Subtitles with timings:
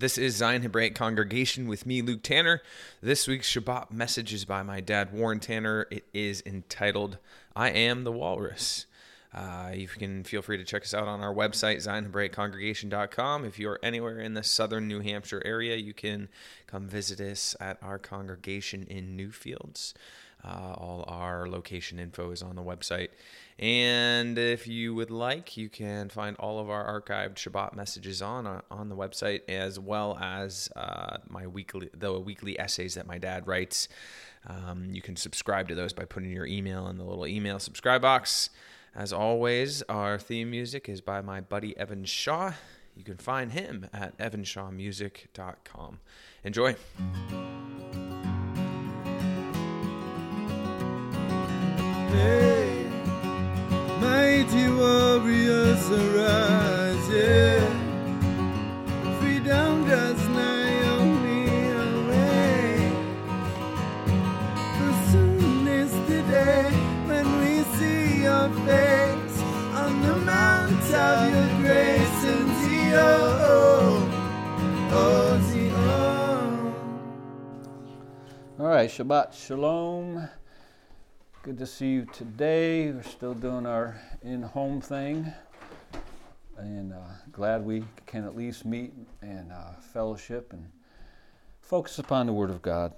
[0.00, 2.62] This is Zion Hebraic Congregation with me, Luke Tanner.
[3.02, 5.86] This week's Shabbat message is by my dad, Warren Tanner.
[5.90, 7.18] It is entitled,
[7.54, 8.86] I Am the Walrus.
[9.34, 13.44] Uh, you can feel free to check us out on our website, ZionHebraicCongregation.com.
[13.44, 16.30] If you're anywhere in the southern New Hampshire area, you can
[16.66, 19.92] come visit us at our congregation in Newfields.
[20.44, 23.08] Uh, all our location info is on the website.
[23.58, 28.46] And if you would like, you can find all of our archived Shabbat messages on
[28.46, 33.18] uh, on the website, as well as uh, my weekly the weekly essays that my
[33.18, 33.88] dad writes.
[34.46, 38.00] Um, you can subscribe to those by putting your email in the little email subscribe
[38.00, 38.48] box.
[38.94, 42.54] As always, our theme music is by my buddy Evan Shaw.
[42.96, 46.00] You can find him at evanshawmusic.com.
[46.44, 46.76] Enjoy.
[54.00, 57.08] Mighty warriors arise.
[59.20, 60.22] Freedom does
[61.94, 62.92] away.
[64.78, 64.90] The
[67.08, 69.38] when we see your face
[69.74, 72.50] on the mount of your grace and.
[72.92, 73.40] Oh.
[78.58, 80.28] All right, Shabbat Shalom.
[81.42, 82.90] Good to see you today.
[82.90, 85.32] We're still doing our in home thing.
[86.58, 86.98] And uh,
[87.32, 90.68] glad we can at least meet and uh, fellowship and
[91.62, 92.92] focus upon the Word of God.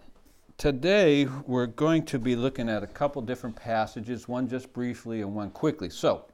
[0.58, 5.32] Today, we're going to be looking at a couple different passages, one just briefly and
[5.36, 5.88] one quickly.
[5.88, 6.24] So,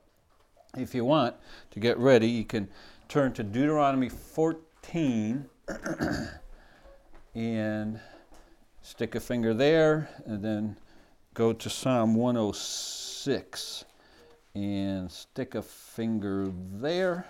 [0.79, 1.37] if you want
[1.73, 2.71] to get ready, you can
[3.09, 5.45] turn to Deuteronomy 14
[7.35, 8.01] and
[8.81, 10.75] stick a finger there, and then
[11.39, 13.85] go to Psalm 106
[14.57, 17.25] and stick a finger there.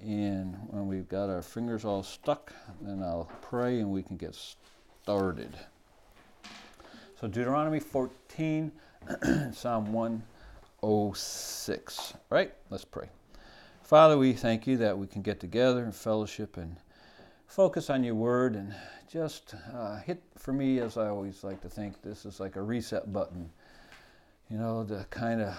[0.00, 4.36] And when we've got our fingers all stuck, then I'll pray and we can get
[4.36, 5.50] started.
[7.20, 8.70] So, Deuteronomy 14,
[9.52, 12.14] Psalm 106.
[12.30, 12.54] Right?
[12.70, 13.08] Let's pray.
[13.82, 16.76] Father, we thank you that we can get together and fellowship and
[17.48, 18.74] focus on your word and
[19.10, 22.62] just uh, hit for me as i always like to think this is like a
[22.62, 23.50] reset button.
[24.50, 25.58] You know to kind of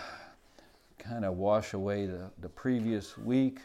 [1.00, 3.60] kind of wash away the, the previous week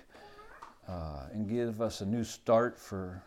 [0.88, 3.22] uh, and give us a new start for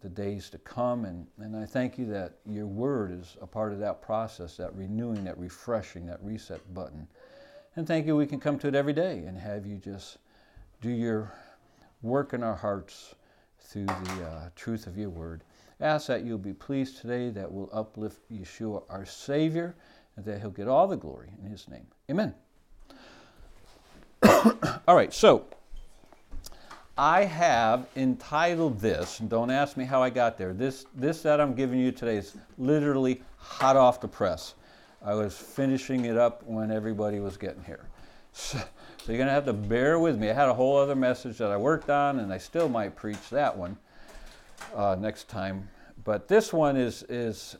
[0.00, 1.04] the days to come.
[1.04, 4.74] And, and i thank you that your word is a part of that process that
[4.74, 7.06] renewing that refreshing that reset button.
[7.74, 10.18] And thank you we can come to it every day and have you just
[10.80, 11.32] do your
[12.02, 13.14] work in our hearts
[13.70, 15.42] through the uh, truth of your word.
[15.80, 19.74] Ask that you'll be pleased today that we'll uplift Yeshua, our Savior,
[20.16, 21.86] and that he'll get all the glory in his name.
[22.10, 22.34] Amen.
[24.88, 25.46] all right, so
[26.98, 30.52] I have entitled this, and don't ask me how I got there.
[30.52, 34.54] This, this that I'm giving you today is literally hot off the press.
[35.02, 37.86] I was finishing it up when everybody was getting here.
[38.32, 38.60] So,
[39.04, 40.30] so you're going to have to bear with me.
[40.30, 43.30] I had a whole other message that I worked on, and I still might preach
[43.30, 43.76] that one
[44.74, 45.68] uh, next time.
[46.04, 47.56] But this one is, is,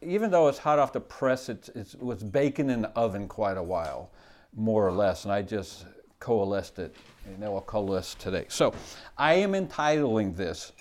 [0.00, 3.56] even though it's hot off the press, it's, it was baking in the oven quite
[3.56, 4.10] a while,
[4.54, 5.24] more or less.
[5.24, 5.86] And I just
[6.20, 6.94] coalesced it,
[7.26, 8.46] and it will coalesce today.
[8.48, 8.72] So
[9.18, 10.72] I am entitling this,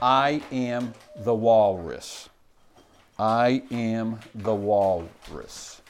[0.00, 2.28] I Am the Walrus.
[3.18, 5.80] I am the walrus.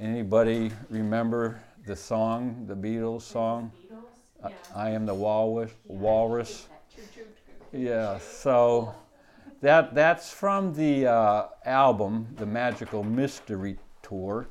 [0.00, 3.72] Anybody remember the song, the Beatles song?
[4.42, 4.52] Beatles?
[4.74, 5.72] I am the walrus.
[5.86, 6.68] Walrus.
[6.94, 7.80] True, true.
[7.80, 8.18] Yeah.
[8.18, 8.94] So
[9.60, 14.48] that that's from the uh, album, the Magical Mystery Tour.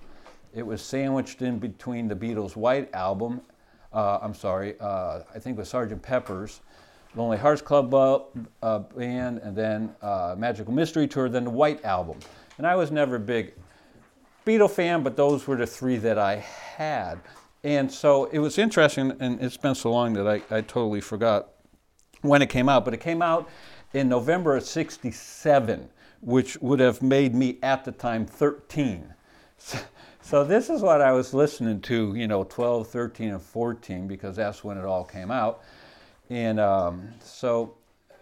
[0.54, 3.42] It was sandwiched in between the Beatles' White Album.
[3.94, 6.02] Uh, I'm sorry, uh, I think it was Sgt.
[6.02, 6.62] Pepper's.
[7.16, 7.94] Lonely Hearts Club
[8.62, 12.20] uh, Band, and then uh, Magical Mystery Tour, then the White Album.
[12.58, 13.54] And I was never big
[14.48, 17.20] Beatle fan, but those were the three that I had.
[17.66, 21.50] And so it was interesting, and it's been so long that I, I totally forgot
[22.22, 23.50] when it came out, but it came out
[23.94, 25.90] in November of 67,
[26.22, 29.14] which would have made me at the time 13.
[30.20, 34.36] So, this is what I was listening to, you know, 12, 13, and 14, because
[34.36, 35.62] that's when it all came out.
[36.30, 37.77] And um, so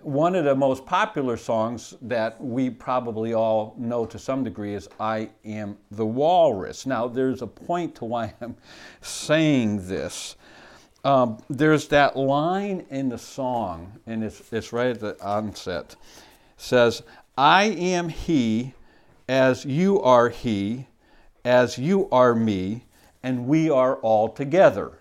[0.05, 4.87] one of the most popular songs that we probably all know to some degree is
[4.99, 6.85] I Am the Walrus.
[6.85, 8.55] Now, there's a point to why I'm
[9.01, 10.35] saying this.
[11.03, 15.95] Um, there's that line in the song, and it's, it's right at the onset.
[16.55, 17.01] says,
[17.35, 18.75] I am he
[19.27, 20.85] as you are he,
[21.43, 22.85] as you are me,
[23.23, 24.99] and we are all together.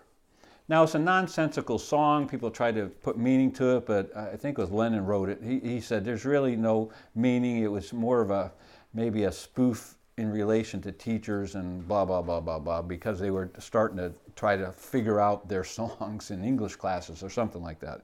[0.68, 2.26] Now it's a nonsensical song.
[2.26, 5.40] People try to put meaning to it, but I think it was Lennon wrote it.
[5.42, 7.62] He, he said there's really no meaning.
[7.62, 8.50] It was more of a
[8.94, 13.30] maybe a spoof in relation to teachers and blah blah blah blah blah because they
[13.30, 17.80] were starting to try to figure out their songs in English classes or something like
[17.80, 18.00] that.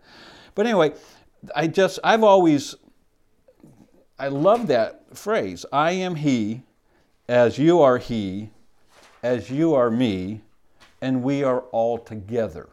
[0.55, 0.93] But anyway,
[1.57, 2.75] I just I've always
[4.19, 5.65] I love that phrase.
[5.73, 6.63] I am he
[7.27, 8.51] as you are he
[9.23, 10.43] as you are me
[11.01, 12.69] and we are all together.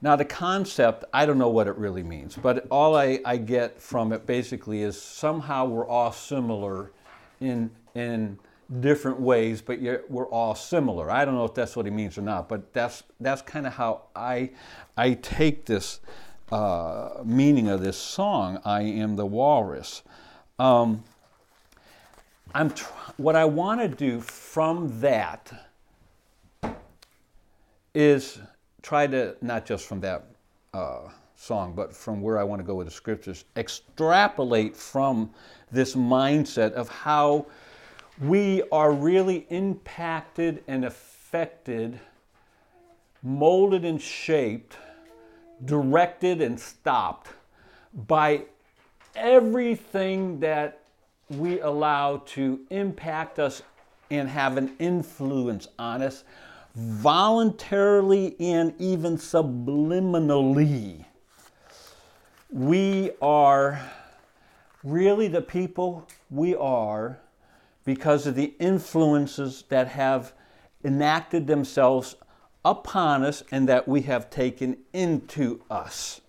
[0.00, 3.80] Now, the concept, I don't know what it really means, but all I, I get
[3.80, 6.92] from it basically is somehow we're all similar
[7.40, 8.38] in, in
[8.80, 11.10] different ways, but yet we're all similar.
[11.10, 13.72] I don't know if that's what he means or not, but that's, that's kind of
[13.72, 14.50] how I,
[14.96, 15.98] I take this
[16.52, 20.02] uh, meaning of this song, I Am the Walrus.
[20.60, 21.02] Um,
[22.54, 25.67] I'm tr- what I want to do from that
[27.94, 28.38] is
[28.82, 30.26] try to, not just from that
[30.74, 35.30] uh, song, but from where I want to go with the scriptures, extrapolate from
[35.70, 37.46] this mindset of how
[38.20, 42.00] we are really impacted and affected,
[43.22, 44.76] molded and shaped,
[45.64, 47.28] directed and stopped
[48.06, 48.44] by
[49.14, 50.80] everything that
[51.30, 53.62] we allow to impact us
[54.10, 56.24] and have an influence on us
[56.74, 61.04] voluntarily and even subliminally.
[62.50, 63.80] We are
[64.84, 67.18] really the people we are
[67.84, 70.32] because of the influences that have
[70.84, 72.14] enacted themselves
[72.64, 76.20] upon us and that we have taken into us.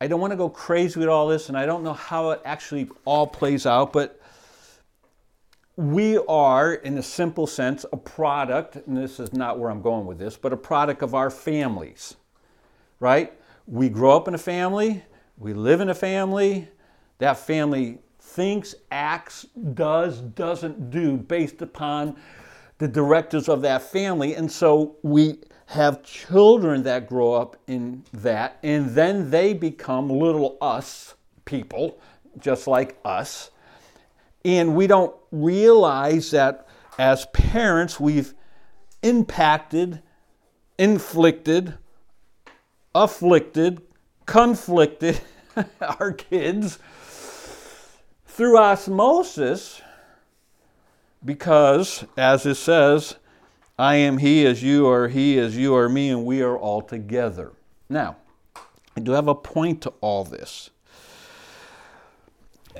[0.00, 2.40] I don't want to go crazy with all this, and I don't know how it
[2.44, 4.20] actually all plays out, but
[5.76, 10.06] we are, in a simple sense, a product, and this is not where I'm going
[10.06, 12.16] with this, but a product of our families,
[13.00, 13.32] right?
[13.66, 15.02] We grow up in a family,
[15.38, 16.68] we live in a family,
[17.18, 22.16] that family thinks, acts, does, doesn't do based upon
[22.78, 24.34] the directives of that family.
[24.34, 30.58] And so we have children that grow up in that, and then they become little
[30.60, 31.14] us
[31.44, 31.98] people,
[32.38, 33.50] just like us.
[34.44, 36.68] And we don't realize that
[36.98, 38.34] as parents, we've
[39.02, 40.02] impacted,
[40.78, 41.74] inflicted,
[42.94, 43.82] afflicted,
[44.26, 45.20] conflicted
[45.80, 46.78] our kids
[48.26, 49.82] through osmosis
[51.24, 53.16] because, as it says,
[53.78, 56.82] I am he as you are he as you are me, and we are all
[56.82, 57.52] together.
[57.88, 58.16] Now,
[58.96, 60.70] I do have a point to all this.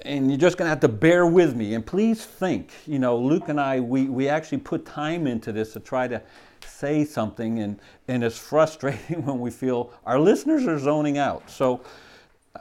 [0.04, 1.74] And you're just going to have to bear with me.
[1.74, 5.74] And please think, you know, Luke and I, we, we actually put time into this
[5.74, 6.20] to try to
[6.66, 7.78] say something, and,
[8.08, 11.48] and it's frustrating when we feel our listeners are zoning out.
[11.50, 11.82] So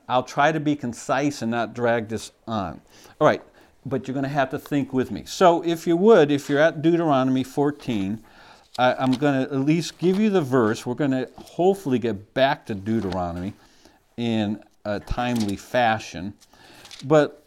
[0.07, 2.81] I'll try to be concise and not drag this on.
[3.19, 3.41] All right,
[3.85, 5.23] but you're going to have to think with me.
[5.25, 8.23] So, if you would, if you're at Deuteronomy 14,
[8.77, 10.85] I, am going to at least give you the verse.
[10.85, 13.53] We're going to hopefully get back to Deuteronomy
[14.17, 16.33] in a timely fashion.
[17.03, 17.43] But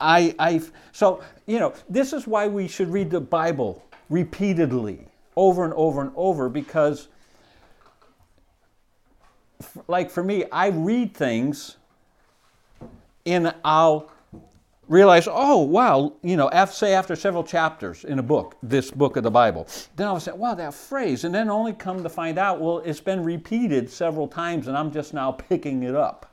[0.00, 0.60] I, I,
[0.92, 6.00] so, you know, this is why we should read the Bible repeatedly, over and over
[6.00, 7.08] and over, because,
[9.86, 11.76] like for me, I read things
[13.26, 14.10] and I'll
[14.88, 19.22] realize, oh, wow, you know, say after several chapters in a book, this book of
[19.22, 22.60] the Bible, then I'll say, wow, that phrase, and then only come to find out,
[22.60, 26.32] well, it's been repeated several times and I'm just now picking it up.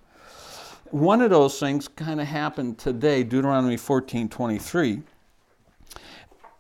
[0.92, 5.01] One of those things kind of happened today, Deuteronomy 14 23.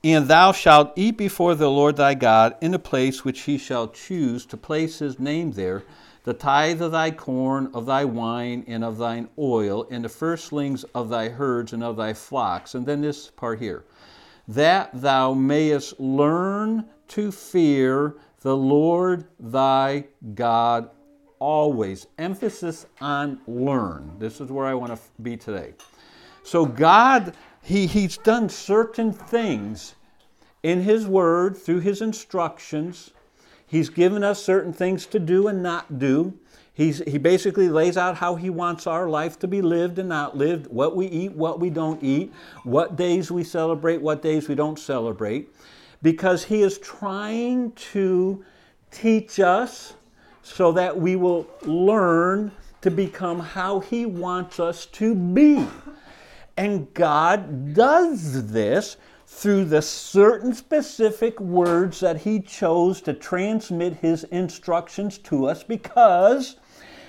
[0.03, 3.87] And thou shalt eat before the Lord thy God in a place which he shall
[3.87, 5.83] choose to place his name there
[6.23, 10.83] the tithe of thy corn, of thy wine, and of thine oil, and the firstlings
[10.95, 12.73] of thy herds and of thy flocks.
[12.73, 13.85] And then this part here
[14.47, 20.89] that thou mayest learn to fear the Lord thy God
[21.39, 22.07] always.
[22.17, 24.11] Emphasis on learn.
[24.19, 25.73] This is where I want to be today.
[26.43, 29.95] So, God, he, He's done certain things
[30.63, 33.11] in His Word through His instructions
[33.67, 36.33] He's given us certain things to do and not do.
[36.73, 40.37] He's, he basically lays out how he wants our life to be lived and not
[40.37, 44.55] lived, what we eat, what we don't eat, what days we celebrate, what days we
[44.55, 45.53] don't celebrate,
[46.01, 48.43] because he is trying to
[48.91, 49.93] teach us
[50.45, 55.67] so that we will learn to become how he wants us to be.
[56.55, 64.23] And God does this through the certain specific words that he chose to transmit his
[64.25, 66.57] instructions to us because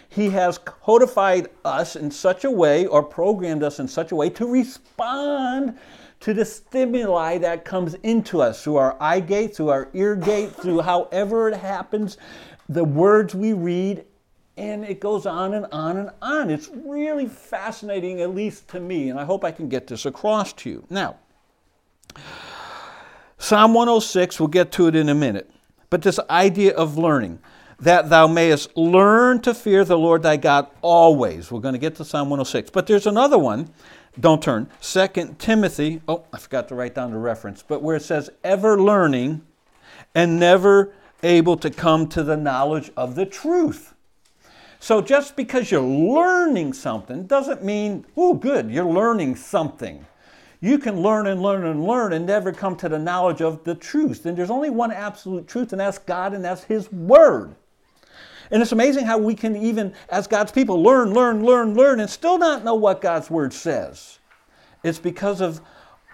[0.08, 4.30] he has codified us in such a way or programmed us in such a way
[4.30, 5.78] to respond
[6.20, 10.52] to the stimuli that comes into us through our eye gate, through our ear gate,
[10.52, 12.16] through however it happens,
[12.68, 14.04] the words we read,
[14.56, 16.50] and it goes on and on and on.
[16.50, 20.52] It's really fascinating, at least to me, and I hope I can get this across
[20.54, 20.84] to you.
[20.88, 21.16] Now,
[23.38, 25.50] Psalm 106, we'll get to it in a minute,
[25.90, 27.38] but this idea of learning
[27.78, 31.50] that thou mayest learn to fear the Lord thy God always.
[31.50, 32.70] We're going to get to Psalm 106.
[32.70, 33.68] But there's another one,
[34.18, 38.02] don't turn, Second Timothy, oh, I forgot to write down the reference, but where it
[38.02, 39.42] says, ever learning
[40.14, 43.94] and never able to come to the knowledge of the truth.
[44.78, 50.04] So just because you're learning something doesn't mean, oh, good, you're learning something.
[50.60, 53.74] You can learn and learn and learn and never come to the knowledge of the
[53.74, 54.26] truth.
[54.26, 57.54] And there's only one absolute truth, and that's God, and that's His Word.
[58.50, 62.08] And it's amazing how we can even, as God's people, learn, learn, learn, learn, and
[62.08, 64.18] still not know what God's Word says.
[64.82, 65.60] It's because of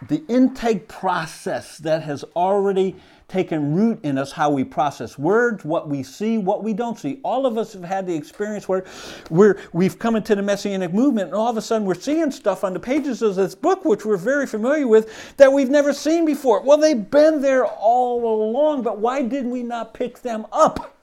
[0.09, 2.97] the intake process that has already
[3.32, 7.18] taken root in us how we process words, what we see, what we don't see.
[7.24, 8.84] All of us have had the experience where
[9.30, 12.62] we're, we've come into the Messianic movement and all of a sudden we're seeing stuff
[12.62, 16.26] on the pages of this book, which we're very familiar with, that we've never seen
[16.26, 16.60] before.
[16.60, 20.94] Well, they've been there all along, but why did we not pick them up?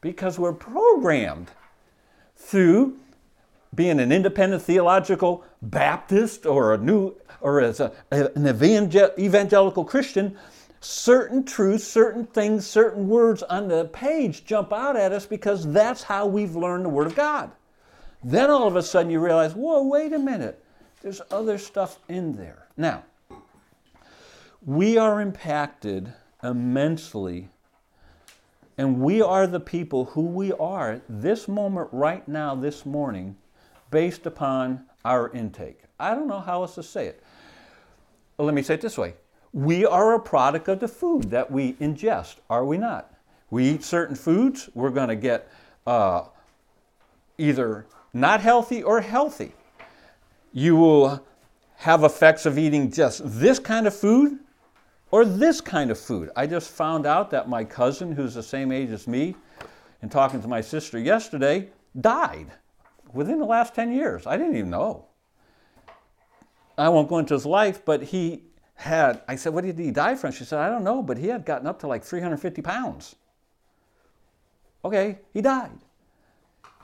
[0.00, 1.50] Because we're programmed
[2.36, 2.96] through
[3.74, 10.36] being an independent theological Baptist or a new or as a, an evangelical Christian,
[10.80, 16.02] certain truths, certain things, certain words on the page jump out at us because that's
[16.02, 17.50] how we've learned the Word of God.
[18.22, 20.64] Then all of a sudden you realize, whoa, wait a minute,
[21.02, 22.66] there's other stuff in there.
[22.76, 23.04] Now,
[24.64, 27.48] we are impacted immensely,
[28.76, 33.36] and we are the people who we are this moment, right now, this morning,
[33.90, 35.82] based upon our intake.
[35.98, 37.22] I don't know how else to say it.
[38.36, 39.14] Let me say it this way
[39.52, 43.12] we are a product of the food that we ingest, are we not?
[43.50, 45.50] We eat certain foods, we're going to get
[45.86, 46.24] uh,
[47.38, 49.52] either not healthy or healthy.
[50.52, 51.24] You will
[51.76, 54.38] have effects of eating just this kind of food
[55.10, 56.30] or this kind of food.
[56.36, 59.34] I just found out that my cousin, who's the same age as me,
[60.02, 61.68] and talking to my sister yesterday,
[62.00, 62.48] died
[63.12, 64.26] within the last 10 years.
[64.26, 65.06] I didn't even know.
[66.76, 68.44] I won't go into his life, but he
[68.78, 70.30] had, I said, what did he die from?
[70.30, 73.16] She said, I don't know, but he had gotten up to like 350 pounds.
[74.84, 75.78] Okay, he died.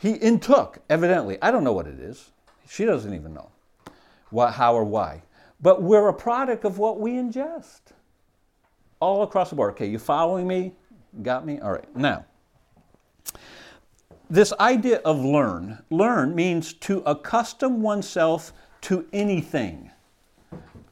[0.00, 1.38] He intook, evidently.
[1.40, 2.32] I don't know what it is.
[2.68, 3.48] She doesn't even know
[4.30, 5.22] what, how or why.
[5.62, 7.80] But we're a product of what we ingest.
[8.98, 9.74] All across the board.
[9.74, 10.72] Okay, you following me?
[11.22, 11.60] Got me?
[11.60, 11.96] All right.
[11.96, 12.24] Now,
[14.28, 19.92] this idea of learn, learn means to accustom oneself to anything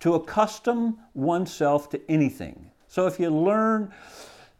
[0.02, 2.68] to accustom oneself to anything.
[2.88, 3.94] So if you learn,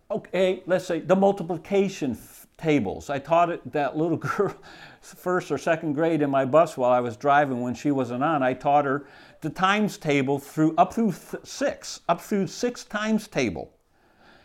[0.08, 3.10] okay, let's say the multiplication f- tables.
[3.10, 4.54] I taught it that little girl
[5.00, 8.44] first or second grade in my bus while I was driving when she wasn't on.
[8.44, 9.04] I taught her
[9.40, 13.72] the times table through up through th- six, up through six times table.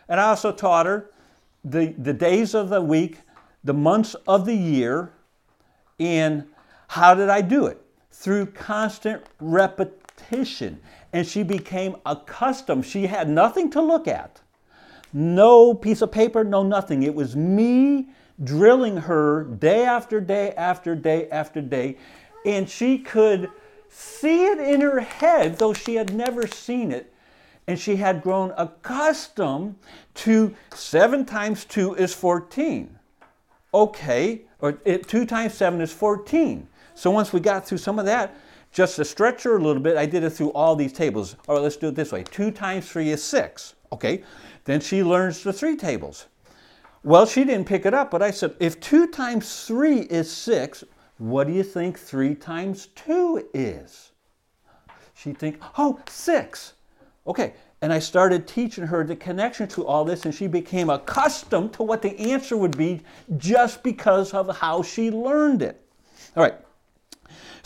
[0.10, 1.12] And I also taught her
[1.64, 3.20] the, the days of the week,
[3.64, 5.12] the months of the year,
[6.00, 6.48] and
[6.88, 7.80] how did I do it?
[8.10, 9.97] Through constant repetition
[10.30, 10.80] repetition.
[11.14, 12.86] And she became accustomed.
[12.86, 14.42] She had nothing to look at.
[15.14, 17.04] No piece of paper, no nothing.
[17.04, 18.10] It was me
[18.44, 21.98] drilling her day after day after day after day.
[22.46, 23.50] And she could
[23.90, 27.14] see it in her head, though she had never seen it.
[27.68, 29.76] And she had grown accustomed
[30.16, 32.98] to 7 times 2 is 14.
[33.74, 36.68] Okay, or it, 2 times 7 is 14.
[36.96, 38.36] So once we got through some of that,
[38.78, 41.36] just to stretch her a little bit, I did it through all these tables.
[41.48, 42.22] All right, let's do it this way.
[42.22, 43.74] 2 times 3 is 6.
[43.92, 44.22] Okay,
[44.66, 46.28] then she learns the three tables.
[47.02, 50.84] Well, she didn't pick it up, but I said, if 2 times 3 is 6,
[51.18, 54.12] what do you think 3 times 2 is?
[55.16, 56.74] She'd think, oh, 6.
[57.26, 61.74] Okay, and I started teaching her the connection to all this, and she became accustomed
[61.74, 63.02] to what the answer would be
[63.38, 65.82] just because of how she learned it.
[66.36, 66.60] All right,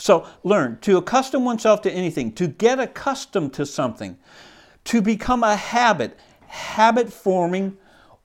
[0.02, 4.18] so learn to accustom oneself to anything, to get accustomed to something,
[4.82, 6.18] to become a habit,
[6.48, 7.76] habit forming,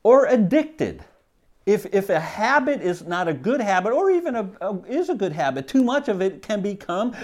[0.01, 1.03] or addicted.
[1.67, 5.13] If, if a habit is not a good habit, or even a, a, is a
[5.13, 7.15] good habit, too much of it can become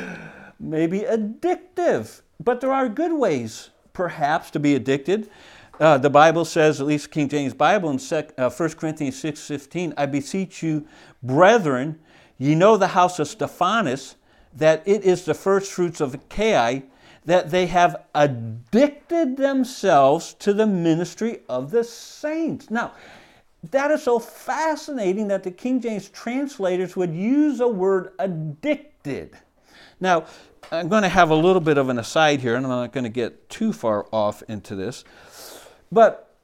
[0.60, 2.22] maybe addictive.
[2.40, 5.32] But there are good ways perhaps to be addicted.
[5.80, 9.96] Uh, the Bible says, at least King James Bible in sec, uh, 1 Corinthians 6.15,
[9.98, 10.86] I beseech you,
[11.24, 11.98] brethren,
[12.38, 14.16] ye know the house of Stephanas,
[14.56, 16.84] that it is the first fruits of Achaia,
[17.26, 22.70] that they have addicted themselves to the ministry of the saints.
[22.70, 22.94] Now,
[23.72, 29.38] that is so fascinating that the King James translators would use a word addicted.
[30.02, 30.26] Now,
[30.72, 33.06] I'm going to have a little bit of an aside here, and I'm not going
[33.06, 35.06] to get too far off into this.
[35.92, 36.36] But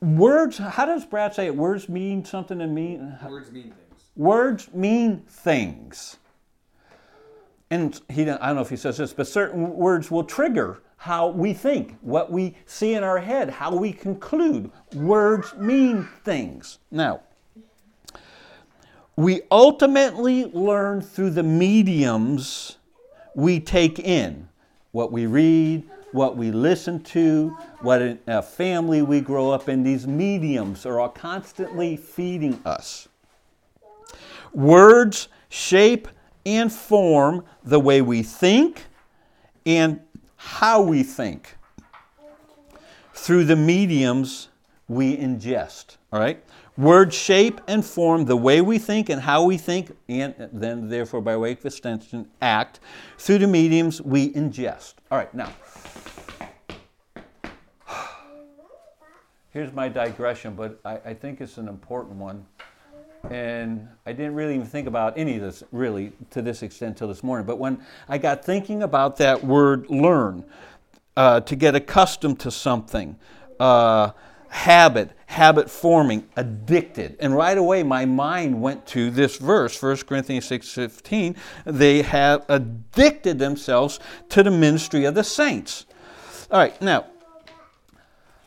[0.00, 1.54] words, how does Brad say it?
[1.54, 3.16] Words mean something and mean.
[3.28, 4.02] Words mean things.
[4.16, 6.16] Words mean things.
[7.70, 11.28] And he, I don't know if he says this, but certain words will trigger how
[11.28, 14.70] we think, what we see in our head, how we conclude.
[14.94, 16.78] Words mean things.
[16.90, 17.20] Now,
[19.16, 22.78] we ultimately learn through the mediums
[23.34, 24.48] we take in
[24.92, 27.48] what we read, what we listen to,
[27.80, 29.82] what a family we grow up in.
[29.82, 33.08] These mediums are all constantly feeding us.
[34.52, 36.06] Words shape
[36.46, 38.84] and form the way we think
[39.66, 40.00] and
[40.36, 41.56] how we think
[43.14, 44.48] through the mediums
[44.88, 45.96] we ingest.
[46.12, 46.42] All right?
[46.76, 51.20] Words shape and form the way we think and how we think, and then, therefore,
[51.20, 52.80] by way of extension, act
[53.16, 54.94] through the mediums we ingest.
[55.10, 55.52] All right, now,
[59.50, 62.44] here's my digression, but I, I think it's an important one.
[63.30, 67.08] And I didn't really even think about any of this really to this extent till
[67.08, 67.46] this morning.
[67.46, 70.44] But when I got thinking about that word learn,
[71.16, 73.16] uh, to get accustomed to something,
[73.60, 74.10] uh,
[74.48, 77.16] habit, habit forming, addicted.
[77.20, 83.38] And right away my mind went to this verse, 1 Corinthians 6:15, they have addicted
[83.38, 83.98] themselves
[84.30, 85.86] to the ministry of the saints.
[86.50, 87.06] All right, now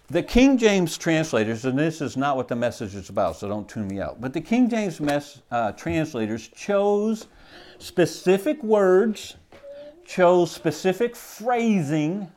[0.10, 3.68] the King James translators, and this is not what the message is about, so don't
[3.68, 7.28] tune me out, but the King James mes- uh, translators chose
[7.78, 9.36] specific words,
[10.06, 12.32] chose specific phrasing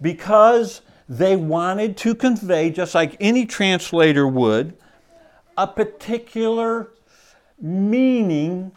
[0.00, 4.76] because they wanted to convey, just like any translator would,
[5.58, 6.90] a particular
[7.60, 8.72] meaning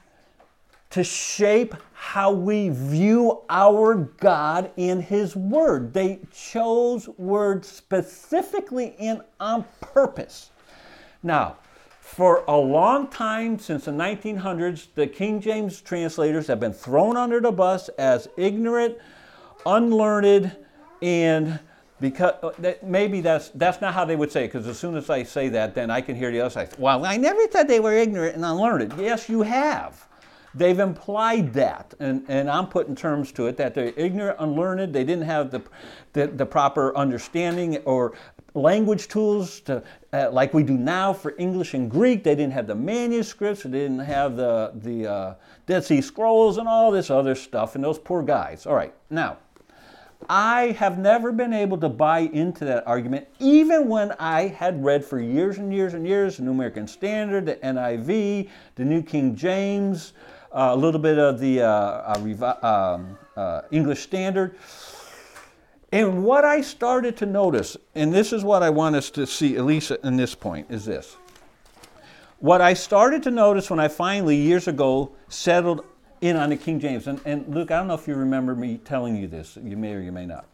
[0.98, 5.94] to shape how we view our God in His Word.
[5.94, 10.50] They chose words specifically and on purpose.
[11.22, 11.58] Now,
[12.00, 17.40] for a long time, since the 1900s, the King James translators have been thrown under
[17.40, 18.98] the bus as ignorant,
[19.68, 20.56] unlearned,
[21.04, 21.60] and
[22.02, 24.48] because uh, maybe that's that's not how they would say it.
[24.48, 26.70] Because as soon as I say that, then I can hear the other side.
[26.80, 28.96] Well, I never said they were ignorant and unlearned.
[28.98, 30.07] Yes, you have.
[30.58, 35.04] They've implied that, and, and I'm putting terms to it that they're ignorant, unlearned, they
[35.04, 35.62] didn't have the,
[36.14, 38.14] the, the proper understanding or
[38.56, 42.24] language tools to, uh, like we do now for English and Greek.
[42.24, 45.36] They didn't have the manuscripts, they didn't have the, the uh,
[45.68, 48.66] Dead Sea Scrolls and all this other stuff, and those poor guys.
[48.66, 49.38] All right, now,
[50.28, 55.06] I have never been able to buy into that argument, even when I had read
[55.06, 59.36] for years and years and years the New American Standard, the NIV, the New King
[59.36, 60.14] James,
[60.52, 64.56] a little bit of the uh, uh, um, uh, English Standard.
[65.92, 69.56] And what I started to notice, and this is what I want us to see,
[69.56, 71.16] at least in this point, is this.
[72.40, 75.86] What I started to notice when I finally, years ago, settled
[76.22, 78.80] in on the King James, and, and Luke, I don't know if you remember me
[78.84, 80.46] telling you this, you may or you may not.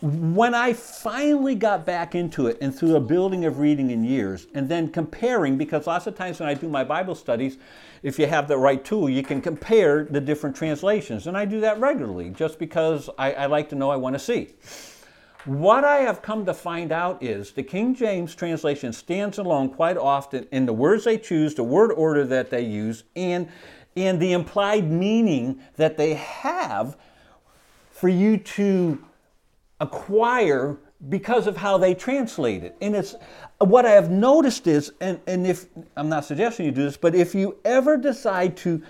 [0.00, 4.46] When I finally got back into it and through a building of reading in years,
[4.54, 7.58] and then comparing, because lots of times when I do my Bible studies,
[8.02, 11.26] if you have the right tool, you can compare the different translations.
[11.26, 14.18] And I do that regularly just because I, I like to know I want to
[14.18, 14.54] see.
[15.44, 19.96] What I have come to find out is the King James translation stands alone quite
[19.96, 23.48] often in the words they choose, the word order that they use, and
[23.96, 26.96] in the implied meaning that they have
[27.90, 29.04] for you to
[29.80, 32.76] acquire because of how they translate it.
[32.80, 33.16] And it's
[33.58, 37.14] what I have noticed is, and, and if I'm not suggesting you do this, but
[37.14, 38.82] if you ever decide to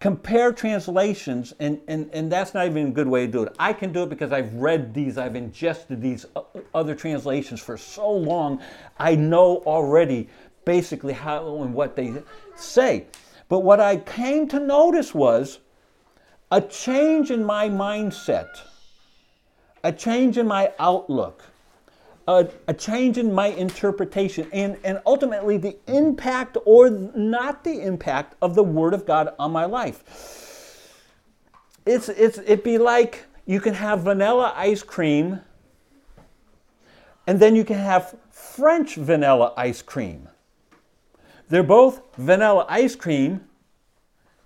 [0.00, 3.54] compare translations, and, and, and that's not even a good way to do it.
[3.58, 6.42] I can do it because I've read these, I've ingested these uh,
[6.72, 8.62] other translations for so long,
[8.98, 10.28] I know already
[10.64, 12.22] basically how and what they
[12.54, 13.06] say.
[13.48, 15.58] But what I came to notice was
[16.52, 18.60] a change in my mindset,
[19.84, 21.44] a change in my outlook
[22.28, 28.34] a, a, change in my interpretation and, and ultimately the impact or not the impact
[28.42, 30.94] of the Word of God on my life.
[31.86, 35.40] It's, it's, it'd be like, you can have vanilla ice cream,
[37.26, 40.28] and then you can have French vanilla ice cream.
[41.48, 43.47] They're both vanilla ice cream,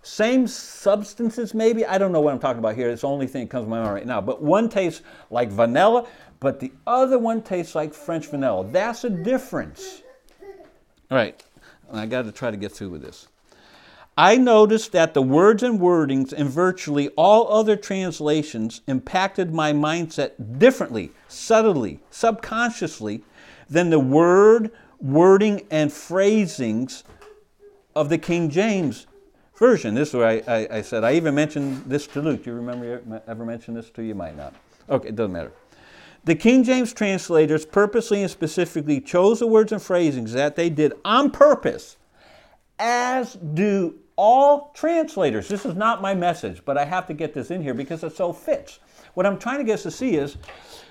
[0.02, 1.86] same substances, maybe.
[1.86, 2.90] I don't know what I'm talking about here.
[2.90, 4.20] It's the only thing that comes to my mind right now.
[4.20, 6.08] But one tastes like vanilla,
[6.40, 8.66] but the other one tastes like French vanilla.
[8.66, 10.02] That's a difference.
[11.10, 11.40] All right,
[11.92, 13.28] I got to try to get through with this.
[14.16, 20.58] I noticed that the words and wordings in virtually all other translations impacted my mindset
[20.58, 23.22] differently, subtly, subconsciously
[23.70, 27.04] than the word, wording, and phrasings
[27.94, 29.06] of the King James
[29.56, 29.94] version.
[29.94, 32.44] This is where I, I, I said, I even mentioned this to Luke.
[32.44, 34.08] Do you remember ever mention this to you?
[34.08, 34.54] You might not.
[34.88, 35.52] Okay, it doesn't matter.
[36.24, 40.92] The King James translators purposely and specifically chose the words and phrasings that they did
[41.04, 41.96] on purpose,
[42.78, 45.48] as do all translators.
[45.48, 48.16] This is not my message, but I have to get this in here because it
[48.16, 48.78] so fits.
[49.14, 50.37] What I'm trying to get us to see is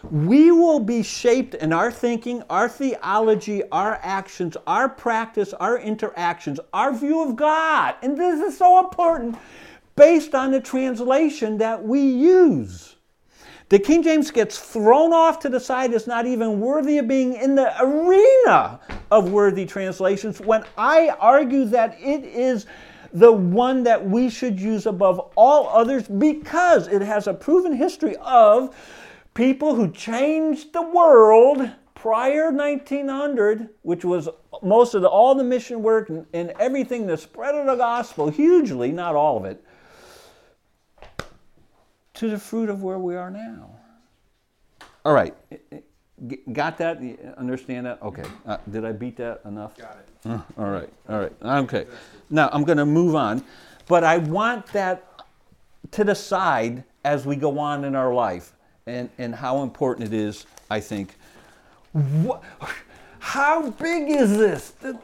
[0.10, 6.60] we will be shaped in our thinking, our theology, our actions, our practice, our interactions,
[6.74, 7.96] our view of God.
[8.02, 9.38] And this is so important
[9.96, 12.96] based on the translation that we use.
[13.70, 17.34] The King James gets thrown off to the side as not even worthy of being
[17.34, 22.66] in the arena of worthy translations when I argue that it is
[23.14, 28.16] the one that we should use above all others because it has a proven history
[28.18, 28.76] of
[29.34, 34.28] people who changed the world prior 1900 which was
[34.64, 38.30] most of the, all the mission work and, and everything the spread of the gospel
[38.30, 39.64] hugely not all of it
[42.22, 43.72] to the fruit of where we are now.
[45.04, 45.36] All right.
[46.54, 47.00] Got that?
[47.36, 48.00] Understand that?
[48.04, 48.24] Okay.
[48.46, 49.76] Uh, did i beat that enough?
[49.76, 50.30] Got it.
[50.30, 51.88] uh, all right, all right, okay.
[52.32, 53.44] Now I'm going to move on,
[53.88, 55.06] but I want that
[55.92, 58.54] to the side as we go on in our life
[58.88, 61.16] and, and how important it is, I think.
[61.92, 62.42] What,
[63.20, 64.72] how big is this?
[64.82, 64.98] The,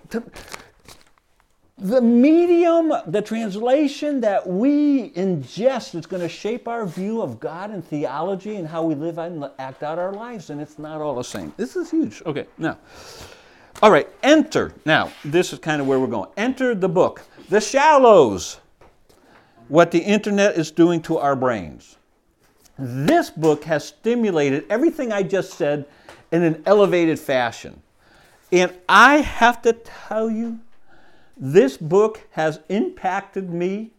[1.78, 7.72] the, medium, the translation that we ingest is going to shape our view of God
[7.72, 11.16] and theology and how we live and act out our lives, and it's not all
[11.16, 11.54] the same.
[11.58, 12.24] This is huge.
[12.26, 12.78] Okay, now.
[13.80, 14.74] All right, enter.
[14.86, 16.32] Now, this is kind of where we're going.
[16.36, 17.24] Enter the book.
[17.50, 18.60] The Shallows.
[19.68, 21.98] What the internet is doing to our brains.
[22.80, 25.86] This book has stimulated everything I just said
[26.32, 27.80] in an elevated fashion.
[28.52, 30.60] And I have to tell you,
[31.36, 33.92] this book has impacted me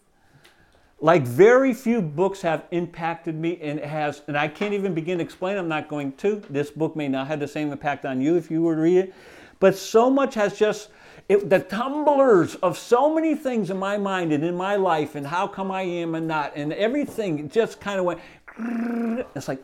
[1.00, 5.22] like very few books have impacted me and has and i can't even begin to
[5.22, 8.36] explain i'm not going to this book may not have the same impact on you
[8.36, 9.14] if you were to read it
[9.60, 10.90] but so much has just
[11.28, 15.26] it, the tumblers of so many things in my mind and in my life and
[15.26, 18.20] how come i am and not and everything just kind of went
[19.34, 19.62] it's like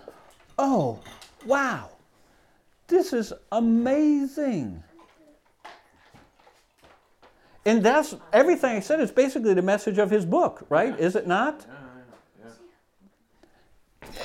[0.58, 1.00] oh
[1.46, 1.90] wow.
[2.86, 4.82] This is amazing.
[7.66, 10.98] And that's everything i said is basically the message of his book right?
[11.00, 11.64] Is it not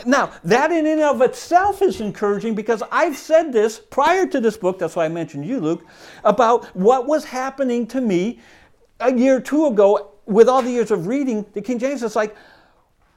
[0.05, 4.57] now, that in and of itself is encouraging because I've said this prior to this
[4.57, 5.85] book, that's why I mentioned you, Luke,
[6.23, 8.39] about what was happening to me
[8.99, 12.03] a year or two ago with all the years of reading the King James.
[12.03, 12.35] It's like,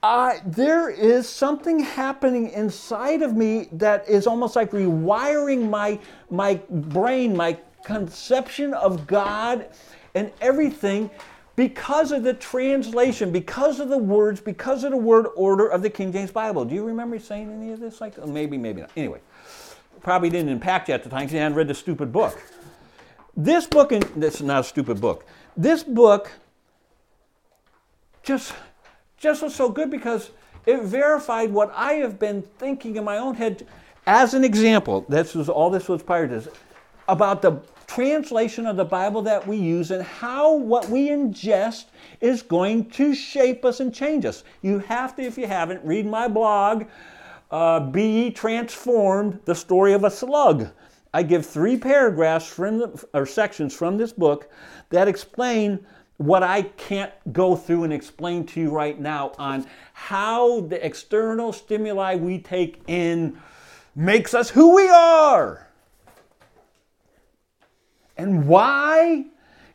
[0.02, 5.98] uh, there is something happening inside of me that is almost like rewiring my,
[6.30, 9.68] my brain, my conception of God
[10.14, 11.11] and everything
[11.62, 15.88] because of the translation, because of the words, because of the word order of the
[15.88, 16.64] King James Bible.
[16.64, 18.01] Do you remember saying any of this?
[18.01, 18.90] Like maybe, maybe not.
[18.96, 19.20] Anyway,
[20.01, 22.42] probably didn't impact you at the time because you hadn't read the stupid book.
[23.37, 25.25] This book, and this is not a stupid book.
[25.57, 26.33] This book
[28.25, 28.53] just
[29.16, 30.33] just was so good because
[30.66, 33.68] it verified what I have been thinking in my own head.
[34.05, 36.48] As an example, this was all this was prior to this
[37.07, 37.62] about the
[37.94, 41.87] translation of the Bible that we use and how what we ingest
[42.22, 44.44] is going to shape us and change us.
[44.62, 46.85] You have to, if you haven't, read my blog,
[47.50, 50.70] uh, Be Transformed, the story of a slug.
[51.12, 54.50] I give three paragraphs from the, or sections from this book
[54.88, 55.85] that explain
[56.16, 61.52] what I can't go through and explain to you right now on how the external
[61.52, 63.38] stimuli we take in
[63.94, 65.68] makes us who we are
[68.22, 69.24] and why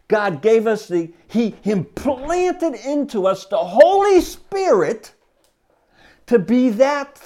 [0.08, 5.14] God gave us the, He implanted into us the Holy Spirit
[6.28, 7.22] to be that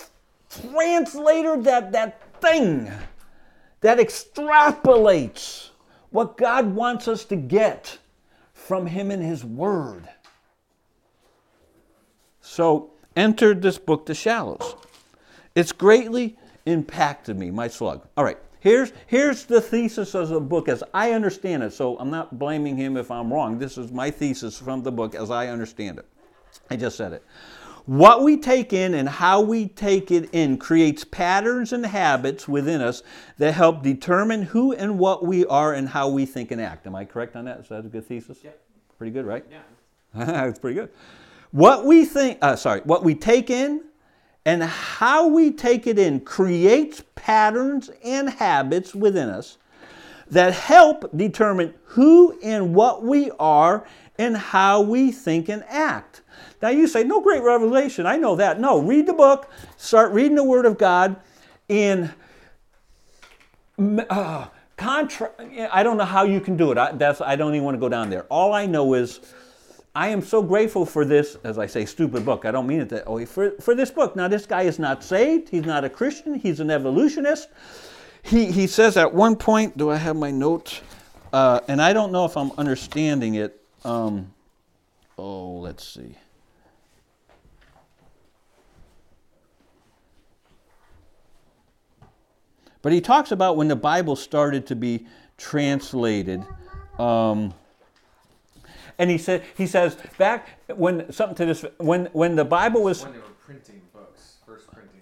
[0.49, 2.91] translator, that, that thing
[3.81, 5.69] that extrapolates
[6.09, 7.99] what God wants us to get
[8.53, 10.09] from Him in His Word.
[12.41, 14.75] So, enter this book, The Shallows.
[15.53, 18.07] It's greatly impacted me, my slug.
[18.17, 21.73] All right, here's, here's the thesis of the book as I understand it.
[21.73, 23.59] So I'm not blaming him if I'm wrong.
[23.59, 26.05] This is my thesis from the book as I understand it.
[26.69, 27.23] I just said it.
[27.85, 32.79] What we take in and how we take it in creates patterns and habits within
[32.79, 33.01] us
[33.37, 36.85] that help determine who and what we are and how we think and act.
[36.85, 37.59] Am I correct on that?
[37.59, 38.37] Is that a good thesis?
[38.43, 38.51] Yeah.
[38.97, 39.43] Pretty good, right?
[39.49, 39.61] Yeah.
[40.25, 40.89] That's pretty good.
[41.51, 43.83] What we think, uh, sorry, what we take in
[44.45, 49.57] and how we take it in creates patterns and habits within us
[50.29, 53.85] that help determine who and what we are
[54.17, 56.21] and how we think and act.
[56.61, 58.05] Now you say, no great revelation.
[58.05, 58.59] I know that.
[58.59, 61.17] No, read the book, start reading the Word of God,
[61.69, 62.13] and
[64.09, 65.31] uh, contra-
[65.71, 66.77] I don't know how you can do it.
[66.77, 68.23] I, that's, I don't even want to go down there.
[68.23, 69.19] All I know is
[69.93, 72.45] I am so grateful for this, as I say, stupid book.
[72.45, 73.25] I don't mean it that way.
[73.25, 74.15] For, for this book.
[74.15, 75.49] Now, this guy is not saved.
[75.49, 76.35] He's not a Christian.
[76.35, 77.49] He's an evolutionist.
[78.23, 80.79] He, he says at one point, do I have my notes?
[81.33, 83.61] Uh, and I don't know if I'm understanding it.
[83.83, 84.33] Um,
[85.17, 86.15] oh, let's see.
[92.81, 95.05] But he talks about when the Bible started to be
[95.37, 96.45] translated.
[96.97, 97.53] Um,
[99.01, 103.03] and he said he says back when something to this when when the Bible was
[103.03, 105.01] When they were printing books, first printing,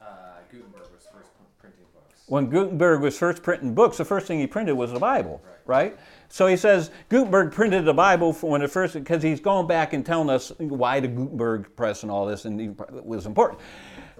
[0.00, 0.06] uh,
[0.50, 2.22] Gutenberg was first printing books.
[2.26, 5.98] when Gutenberg was first printing books, the first thing he printed was the Bible, right?
[6.30, 9.92] So he says Gutenberg printed the Bible for when it first because he's going back
[9.92, 13.60] and telling us why the Gutenberg press and all this and it was important.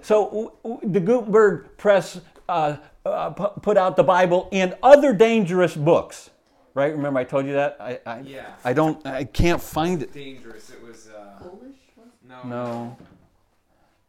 [0.03, 6.29] So the Gutenberg press uh, uh, put out the Bible and other dangerous books,
[6.75, 6.93] right?
[6.93, 7.77] Remember I told you that?
[7.81, 8.53] I, I, Yeah.
[8.65, 10.13] I don't, I can't find it.
[10.13, 10.71] Dangerous.
[10.71, 11.09] It was.
[11.09, 11.77] Uh, Polish
[12.31, 12.43] no.
[12.45, 12.97] No.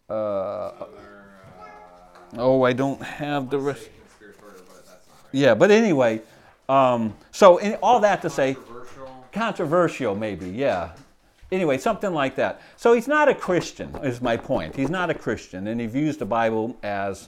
[0.10, 3.84] Uh, Other, uh, oh, I don't have the rest.
[3.84, 5.30] say conspiratorial, but that's not right.
[5.32, 6.22] Yeah, but anyway,
[6.70, 9.26] um, so in, all that to say, Controversial.
[9.32, 10.92] controversial maybe, yeah.
[11.52, 12.62] Anyway, something like that.
[12.78, 14.76] So he's not a Christian, is my point.
[14.76, 17.28] He's not a Christian, and he views the Bible as,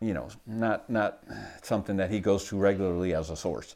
[0.00, 1.22] you know, not not
[1.62, 3.74] something that he goes to regularly as a source.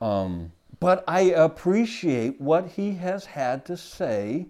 [0.00, 4.46] Um, but I appreciate what he has had to say,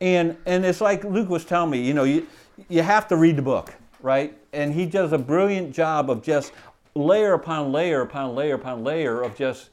[0.00, 2.26] and and it's like Luke was telling me, you know, you
[2.68, 4.36] you have to read the book, right?
[4.52, 6.52] And he does a brilliant job of just
[6.94, 9.70] layer upon layer upon layer upon layer of just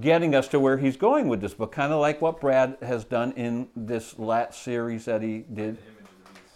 [0.00, 3.04] getting us to where he's going with this book, kind of like what Brad has
[3.04, 5.78] done in this last series that he did,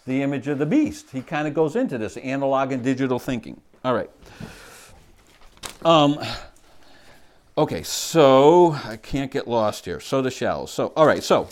[0.05, 1.07] The Image of the Beast.
[1.11, 3.61] He kind of goes into this analog and digital thinking.
[3.85, 4.09] All right.
[5.85, 6.19] Um,
[7.59, 9.99] okay, so I can't get lost here.
[9.99, 10.71] So the shallows.
[10.71, 11.49] So, all right, so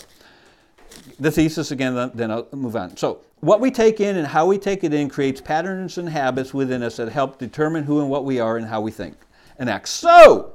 [1.20, 2.96] the thesis again, then I'll move on.
[2.96, 6.52] So, what we take in and how we take it in creates patterns and habits
[6.52, 9.16] within us that help determine who and what we are and how we think
[9.58, 9.88] and act.
[9.88, 10.54] So,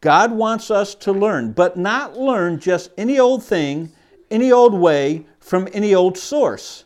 [0.00, 3.92] God wants us to learn, but not learn just any old thing,
[4.30, 6.84] any old way, from any old source.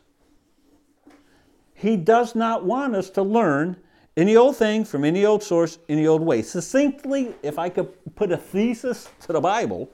[1.74, 3.76] He does not want us to learn
[4.16, 6.42] any old thing from any old source, any old way.
[6.42, 9.90] Succinctly, if I could put a thesis to the Bible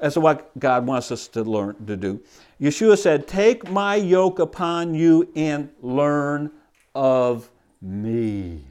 [0.00, 2.20] as to what God wants us to learn to do,
[2.60, 6.50] Yeshua said, Take my yoke upon you and learn
[6.94, 8.62] of me.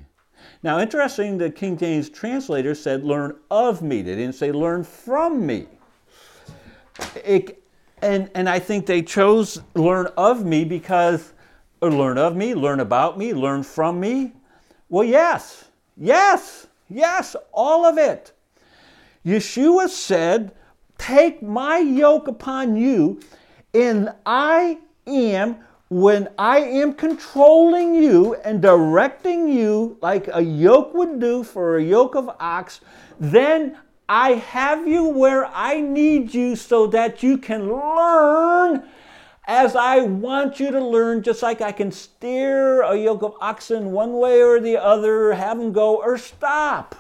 [0.64, 4.02] Now, interesting, the King James translator said, learn of me.
[4.02, 5.68] They didn't say learn from me.
[7.24, 7.62] It,
[8.02, 11.34] and, and I think they chose learn of me because,
[11.82, 14.34] or learn of me, learn about me, learn from me.
[14.96, 15.66] Well, yes,
[15.98, 18.32] yes, yes, all of it.
[19.26, 20.54] Yeshua said,
[20.98, 23.20] Take my yoke upon you,
[23.74, 25.58] and I am,
[25.90, 31.84] when I am controlling you and directing you like a yoke would do for a
[31.84, 32.80] yoke of ox,
[33.20, 33.78] then
[34.08, 38.88] I have you where I need you so that you can learn
[39.48, 43.92] as I want you to learn, just like I can steer a yoke of oxen
[43.92, 46.96] one way or the other, have them go or stop.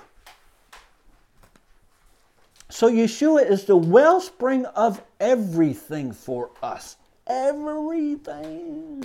[2.70, 6.98] So Yeshua is the wellspring of everything for us.
[7.26, 9.02] Everything.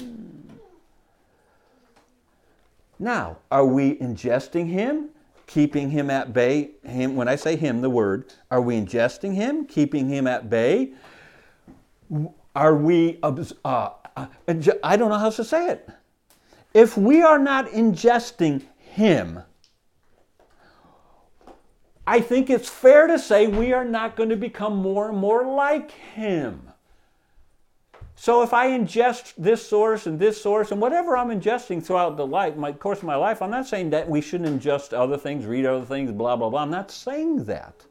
[2.99, 5.09] Now, are we ingesting him,
[5.47, 6.73] keeping him at bay?
[6.85, 10.93] Him, when I say him, the word, are we ingesting him, keeping him at bay?
[12.55, 13.91] Are we, uh, uh,
[14.47, 15.89] I don't know how to say it.
[16.75, 19.43] If we are not ingesting him,
[22.07, 25.47] I think it's fair to say we are not going to become more and more
[25.47, 26.71] like him.
[28.17, 32.27] So if I ingest this source and this source and whatever I'm ingesting throughout the
[32.27, 35.47] life, my course of my life, I'm not saying that we shouldn't ingest other things,
[35.47, 36.63] read other things, blah blah blah.
[36.63, 37.87] I'm not saying that.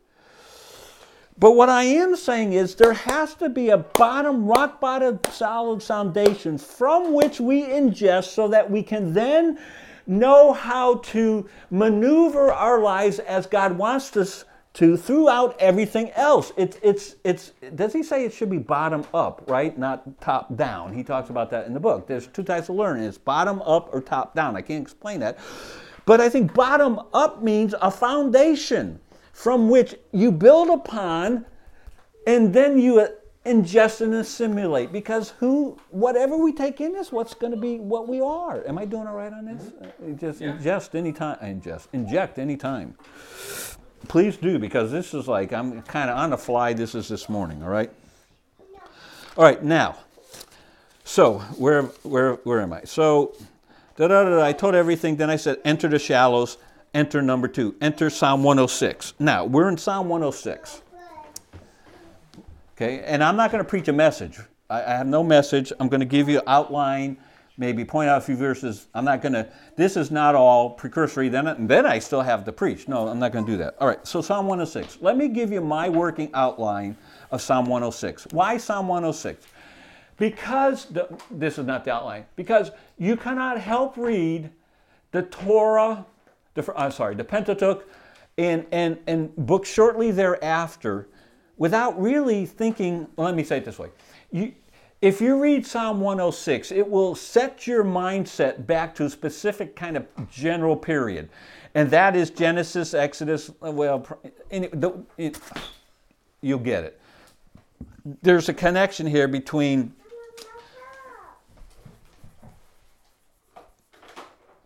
[1.40, 5.82] But what I am saying is there has to be a bottom, rock bottom, solid
[5.82, 9.58] foundation from which we ingest so that we can then
[10.06, 16.52] know how to maneuver our lives as God wants us to throughout everything else.
[16.58, 19.78] It's, it's, it's, does he say it should be bottom up, right?
[19.78, 20.94] Not top down.
[20.94, 22.06] He talks about that in the book.
[22.06, 24.58] There's two types of learning it's bottom up or top down.
[24.58, 25.40] I can't explain that.
[26.06, 29.00] But I think bottom up means a foundation
[29.40, 31.46] from which you build upon
[32.28, 33.08] and then you
[33.46, 34.92] ingest and assimilate.
[34.92, 38.68] Because who whatever we take in is what's going to be what we are.
[38.68, 39.72] Am i doing all right on this?
[39.82, 40.58] Uh, just Yeah.
[40.58, 42.96] ingest anytime ingest inject anytime
[44.10, 47.30] please do because this is like i'm kind of on the fly this is this
[47.30, 47.92] morning all right?
[49.38, 49.96] All right now
[51.06, 52.82] so where where where am i?
[52.84, 53.36] So
[53.96, 56.58] da da da, i told everything then i said enter the shallows
[56.94, 60.82] enter number two enter psalm 106 now we're in psalm 106
[62.80, 64.40] Okay, and I'm not going to preach a message.
[64.70, 65.74] I, I have no message.
[65.82, 67.18] I'm going to give you outline,
[67.58, 68.88] maybe point out a few verses.
[68.94, 69.52] I'm not going to.
[69.76, 71.28] This is not all precursory.
[71.28, 72.88] Then, then I still have to preach.
[72.88, 73.76] No, I'm not going to do that.
[73.82, 74.08] All right.
[74.08, 75.00] So Psalm 106.
[75.02, 76.96] Let me give you my working outline
[77.32, 78.28] of Psalm 106.
[78.32, 79.46] Why Psalm 106?
[80.16, 82.28] Because the, this is not the outline.
[82.38, 84.52] Because you cannot help read
[85.12, 86.06] the Torah,
[86.62, 87.88] the, I'm sorry, the Pentateuch,
[88.38, 91.08] and, and, and books shortly thereafter
[91.58, 93.08] without really thinking.
[93.16, 93.90] well, let me say it this way.
[94.32, 94.54] You,
[95.02, 99.96] if you read Psalm 106, it will set your mindset back to a specific kind
[99.98, 101.30] of general period.
[101.76, 104.06] And that is Genesis, Exodus, uh, well,
[104.52, 105.40] and the- it-
[106.42, 107.00] you'll get it.
[108.22, 109.94] There's a connection here between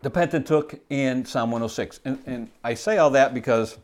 [0.04, 2.00] the Pentateuch and Psalm 106.
[2.04, 3.78] And, and I say all that because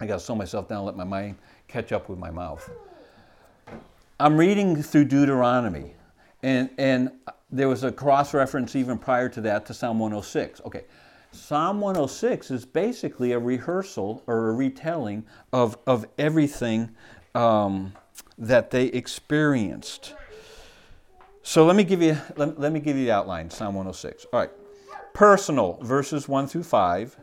[0.00, 1.36] I got to slow myself down, let my mind
[1.68, 2.70] catch up with my mouth.
[4.18, 5.92] I'm reading through Deuteronomy,
[6.42, 7.10] and, and
[7.50, 10.62] there was a cross reference even prior to that to Psalm 106.
[10.64, 10.84] Okay,
[11.32, 16.88] Psalm 106 is basically a rehearsal or a retelling of, of everything
[17.34, 17.92] um,
[18.38, 20.14] that they experienced.
[21.42, 23.50] So let me give you let, let me give you the outline.
[23.50, 24.26] Psalm 106.
[24.32, 24.50] All right,
[25.12, 27.16] personal verses 1 through 5,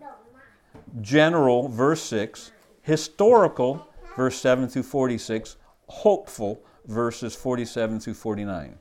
[1.01, 5.55] general verse 6, historical verse 7 through 46,
[5.87, 8.77] hopeful verses 47 through 49.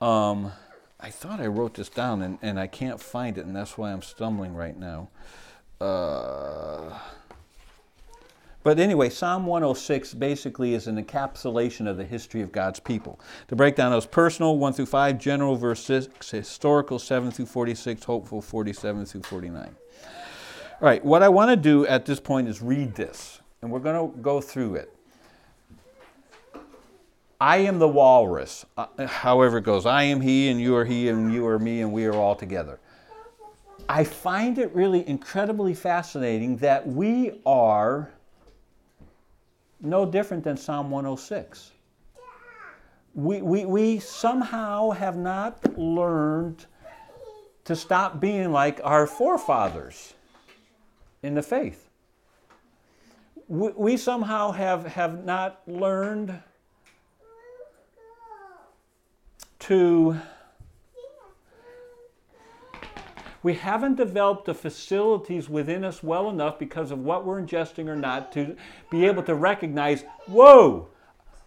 [0.00, 0.52] Um,
[1.00, 3.92] I thought I wrote this down and, and I can't find it, and that's why
[3.92, 5.08] I'm stumbling right now.
[5.80, 6.98] Uh,
[8.64, 13.20] but anyway, Psalm 106 basically is an encapsulation of the history of God's people.
[13.48, 18.40] The breakdown is personal, 1 through 5, general, verse 6, historical, 7 through 46, hopeful,
[18.40, 19.62] 47 through 49.
[19.64, 19.70] All
[20.80, 24.10] right, what I want to do at this point is read this, and we're going
[24.10, 24.90] to go through it.
[27.38, 29.84] I am the walrus, uh, however it goes.
[29.84, 32.34] I am he, and you are he, and you are me, and we are all
[32.34, 32.80] together.
[33.88, 38.10] I find it really incredibly fascinating that we are
[39.84, 41.72] no different than Psalm 106.
[43.14, 46.66] We, we, we somehow have not learned
[47.64, 50.14] to stop being like our forefathers
[51.22, 51.88] in the faith.
[53.48, 56.40] We, we somehow have, have not learned
[59.60, 60.20] to
[63.44, 67.94] we haven't developed the facilities within us well enough because of what we're ingesting or
[67.94, 68.56] not to
[68.90, 70.88] be able to recognize whoa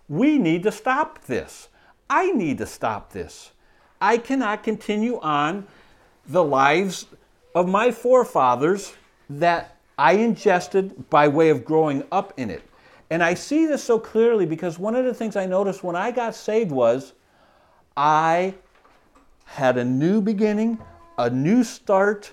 [0.09, 1.67] we need to stop this.
[2.09, 3.51] I need to stop this.
[3.99, 5.67] I cannot continue on
[6.27, 7.07] the lives
[7.53, 8.93] of my forefathers
[9.29, 12.61] that i ingested by way of growing up in it.
[13.09, 16.11] And i see this so clearly because one of the things i noticed when i
[16.11, 17.13] got saved was
[17.95, 18.53] I
[19.45, 20.77] had a new beginning,
[21.17, 22.31] a new start.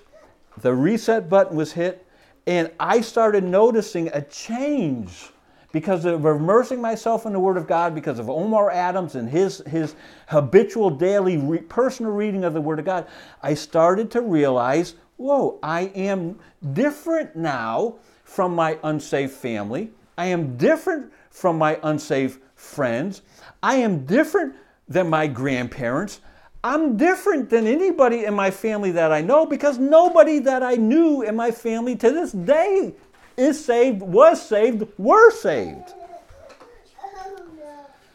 [0.57, 2.05] The reset button was hit,
[2.47, 5.29] and I started noticing a change
[5.71, 9.61] because of immersing myself in the Word of God, because of Omar Adams and his,
[9.67, 9.95] his
[10.29, 13.07] habitual daily re- personal reading of the Word of God.
[13.43, 16.39] I started to realize whoa, I am
[16.73, 19.91] different now from my unsaved family.
[20.17, 23.21] I am different from my unsaved friends.
[23.61, 24.55] I am different
[24.87, 26.21] than my grandparents.
[26.65, 31.21] I'm different than anybody in my family that I know because nobody that I knew
[31.21, 32.95] in my family to this day
[33.37, 35.93] is saved, was saved, were saved.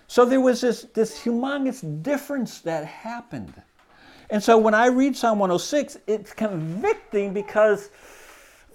[0.08, 3.54] So there was this, this humongous difference that happened.
[4.30, 7.90] And so when I read Psalm 106, it's convicting because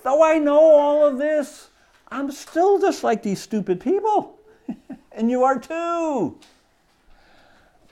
[0.06, 1.68] though I know all of this,
[2.08, 4.40] I'm still just like these stupid people.
[5.12, 6.40] and you are too.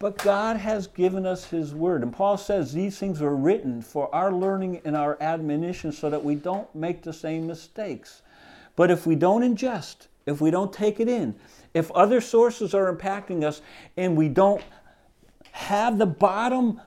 [0.04, 2.04] But God has given us His Word.
[2.04, 6.22] And Paul says these things were written for our learning and our admonition so that
[6.22, 8.22] we don't make the same mistakes.
[8.76, 11.36] But if we don't ingest, if we don't take it in,
[11.74, 13.62] if other sources are impacting us
[13.96, 14.62] and we don't
[15.54, 16.82] have the bottom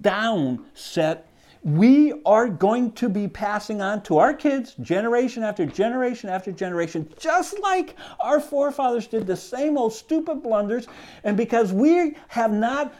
[0.00, 1.26] down set,
[1.62, 7.08] we are going to be passing on to our kids generation after generation after generation,
[7.18, 10.86] just like our forefathers did the same old stupid blunders.
[11.22, 12.94] And because we have not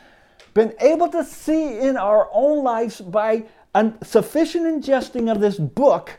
[0.53, 3.45] been able to see in our own lives by
[3.75, 6.19] a sufficient ingesting of this book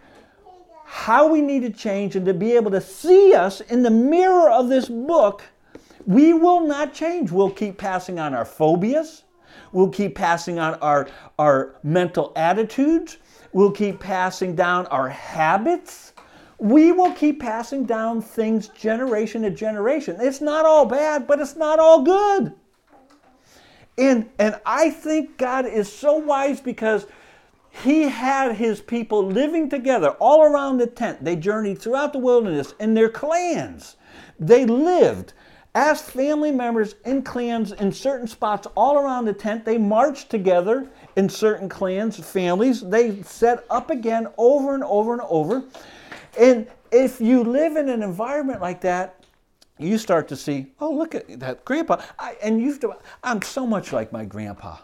[0.85, 4.49] how we need to change and to be able to see us in the mirror
[4.49, 5.41] of this book,
[6.05, 7.31] we will not change.
[7.31, 9.23] We'll keep passing on our phobias.
[9.71, 11.07] We'll keep passing on our,
[11.39, 13.17] our mental attitudes.
[13.53, 16.13] We'll keep passing down our habits.
[16.57, 20.17] We will keep passing down things generation to generation.
[20.19, 22.53] It's not all bad, but it's not all good.
[23.97, 27.07] And, and I think God is so wise because
[27.69, 31.23] he had his people living together all around the tent.
[31.23, 33.95] They journeyed throughout the wilderness in their clans.
[34.39, 35.33] They lived
[35.73, 39.63] as family members in clans in certain spots all around the tent.
[39.63, 42.81] They marched together in certain clans, families.
[42.81, 45.63] They set up again over and over and over.
[46.39, 49.23] And if you live in an environment like that,
[49.77, 52.01] you start to see, oh, look at that grandpa.
[52.19, 52.83] I, and you've,
[53.23, 54.77] I'm so much like my grandpa.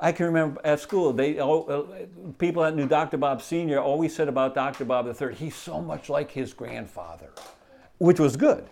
[0.00, 1.82] I can remember at school, they uh,
[2.38, 3.16] people that knew Dr.
[3.16, 3.78] Bob Sr.
[3.78, 4.84] always said about Dr.
[4.84, 7.30] Bob III, he's so much like his grandfather,
[7.98, 8.68] which was good.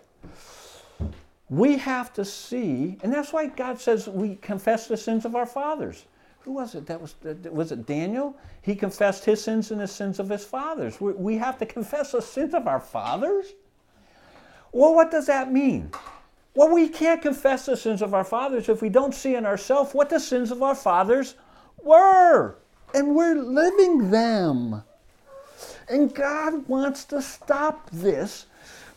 [1.50, 5.46] We have to see, and that's why God says we confess the sins of our
[5.46, 6.06] fathers.
[6.42, 6.86] Who was it?
[6.86, 7.16] That was
[7.50, 8.36] was it Daniel?
[8.62, 11.00] He confessed his sins and the sins of his fathers.
[11.00, 13.52] We, we have to confess the sins of our fathers.
[14.72, 15.90] Well, what does that mean?
[16.54, 19.92] Well, we can't confess the sins of our fathers if we don't see in ourselves
[19.92, 21.34] what the sins of our fathers
[21.82, 22.56] were.
[22.94, 24.82] And we're living them.
[25.88, 28.46] And God wants to stop this.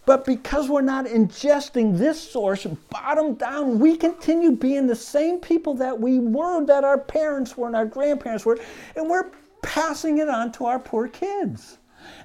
[0.06, 5.74] But because we're not ingesting this source bottom down, we continue being the same people
[5.76, 8.60] that we were, that our parents were and our grandparents were,
[8.96, 9.32] and we're
[9.62, 11.78] passing it on to our poor kids.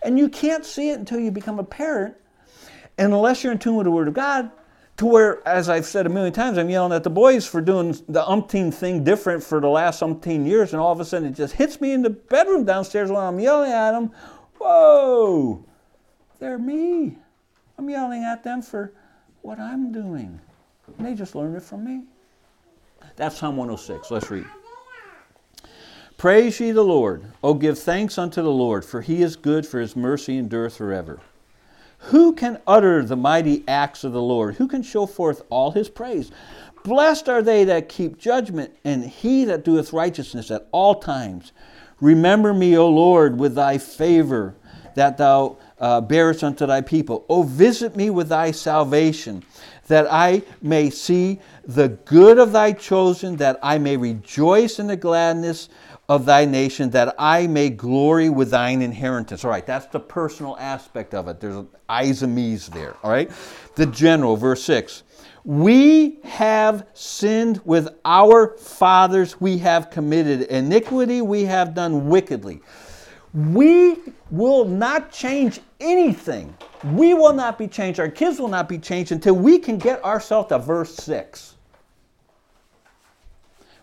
[0.02, 2.16] And you can't see it until you become a parent.
[2.98, 4.50] And unless you're in tune with the Word of God,
[4.96, 7.92] to where, as I've said a million times, I'm yelling at the boys for doing
[8.08, 11.36] the umpteen thing different for the last umpteen years, and all of a sudden it
[11.36, 14.10] just hits me in the bedroom downstairs while I'm yelling at them.
[14.58, 15.64] Whoa,
[16.40, 17.18] they're me.
[17.78, 18.92] I'm yelling at them for
[19.42, 20.40] what I'm doing.
[20.98, 22.02] And they just learned it from me.
[23.16, 24.10] That's Psalm 106.
[24.10, 24.46] Let's read.
[26.16, 27.24] Praise ye the Lord.
[27.44, 31.20] O give thanks unto the Lord, for he is good, for his mercy endureth forever.
[31.98, 34.56] Who can utter the mighty acts of the Lord?
[34.56, 36.32] Who can show forth all his praise?
[36.82, 41.52] Blessed are they that keep judgment, and he that doeth righteousness at all times.
[42.00, 44.54] Remember me, O Lord, with thy favor,
[44.94, 47.24] that thou uh, bearest unto thy people.
[47.28, 49.42] O visit me with thy salvation,
[49.86, 54.96] that I may see the good of thy chosen, that I may rejoice in the
[54.96, 55.68] gladness
[56.08, 59.44] of thy nation, that I may glory with thine inheritance.
[59.44, 61.40] All right, that's the personal aspect of it.
[61.40, 61.64] There's
[62.22, 62.96] and me's there.
[63.02, 63.30] All right,
[63.74, 65.02] the general, verse 6.
[65.44, 72.60] We have sinned with our fathers, we have committed iniquity, we have done wickedly.
[73.34, 73.96] We
[74.30, 76.54] will not change anything.
[76.84, 78.00] We will not be changed.
[78.00, 81.54] Our kids will not be changed until we can get ourselves to verse 6.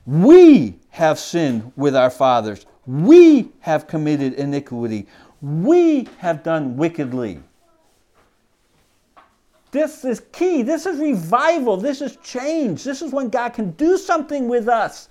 [0.05, 2.65] We have sinned with our fathers.
[2.85, 5.07] We have committed iniquity.
[5.41, 7.41] We have done wickedly.
[9.71, 10.61] This is key.
[10.61, 11.75] This is revival.
[11.75, 12.83] This is change.
[12.83, 15.09] This is when God can do something with us.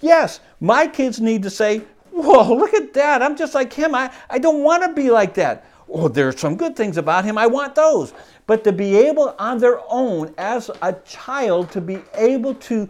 [0.00, 1.82] Yes, my kids need to say,
[2.14, 3.22] Whoa, look at that.
[3.22, 3.92] I'm just like him.
[3.92, 5.66] I, I don't want to be like that.
[5.88, 7.36] Oh, there's some good things about him.
[7.36, 8.14] I want those.
[8.46, 12.88] But to be able on their own as a child to be able to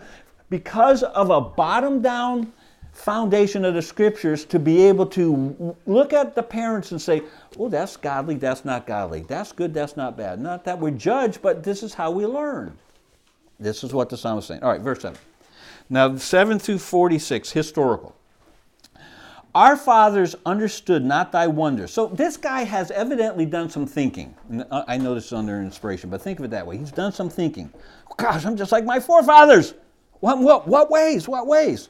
[0.51, 2.53] because of a bottom down
[2.93, 7.23] foundation of the scriptures to be able to look at the parents and say,
[7.59, 9.23] oh, that's godly, that's not godly.
[9.23, 10.39] That's good, that's not bad.
[10.39, 12.77] Not that we judge, but this is how we learn.
[13.59, 14.63] This is what the psalm is saying.
[14.63, 15.19] All right, verse 7.
[15.89, 18.15] Now, 7 through 46, historical.
[19.55, 21.93] Our fathers understood not thy wonders.
[21.93, 24.35] So this guy has evidently done some thinking.
[24.71, 26.77] Uh, I know this is under inspiration, but think of it that way.
[26.77, 27.73] He's done some thinking.
[28.17, 29.75] Gosh, I'm just like my forefathers.
[30.21, 31.29] What, what, what ways?
[31.29, 31.89] What ways?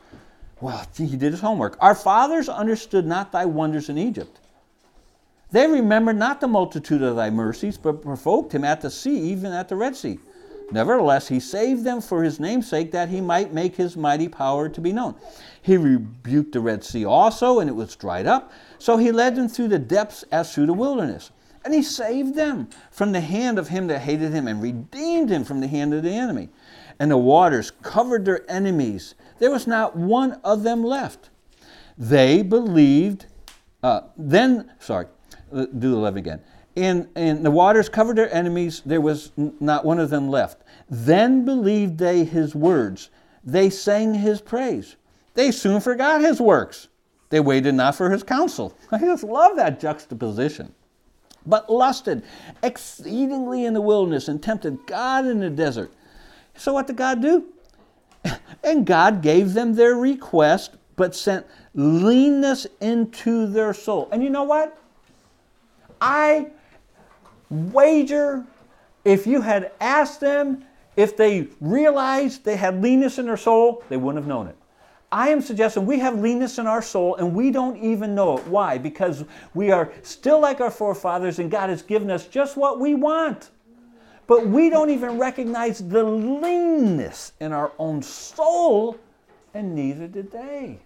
[0.61, 1.77] Well, he did his homework.
[1.81, 4.41] Our fathers understood not thy wonders in Egypt.
[5.51, 9.53] They remembered not the multitude of thy mercies, but provoked him at the sea, even
[9.53, 10.19] at the Red Sea.
[10.75, 14.69] Nevertheless, he saved them for his name's sake, that he might make his mighty power
[14.69, 15.15] to be known.
[15.63, 18.51] He rebuked the Red Sea also, and it was dried up.
[18.81, 21.31] So he led them through the depths as through the wilderness.
[21.65, 25.45] And he saved them from the hand of him that hated him, and redeemed him
[25.45, 26.49] from the hand of the enemy.
[26.99, 29.15] And the waters covered their enemies.
[29.39, 31.31] There was not one of them left.
[31.97, 33.27] They believed,
[33.85, 35.07] uh, then, sorry,
[35.53, 36.41] do the 11 again.
[36.77, 40.63] And, and the waters covered their enemies, there was not one of them left.
[40.91, 43.11] Then believed they his words.
[43.45, 44.97] They sang his praise.
[45.35, 46.89] They soon forgot his works.
[47.31, 48.77] They waited not for his counsel.
[48.93, 50.73] I just love that juxtaposition.
[51.47, 52.23] But lusted
[52.63, 55.93] exceedingly in the wilderness and tempted God in the desert.
[56.57, 57.47] So what did God do?
[58.63, 61.45] And God gave them their request, but sent
[61.75, 64.09] leanness into their soul.
[64.11, 64.79] And you know what?
[66.01, 66.47] I
[67.73, 68.45] wager
[69.05, 70.65] if you had asked them
[70.97, 74.57] if they realized they had leanness in their soul, they wouldn't have known it.
[75.11, 78.47] I am suggesting we have leanness in our soul and we don't even know it.
[78.49, 78.79] Why?
[78.79, 79.25] Because
[79.55, 83.51] we are still like our forefathers and God has given us just what we want.
[84.27, 88.99] But we don't even recognize the leanness in our own soul,
[89.53, 90.81] and neither did they.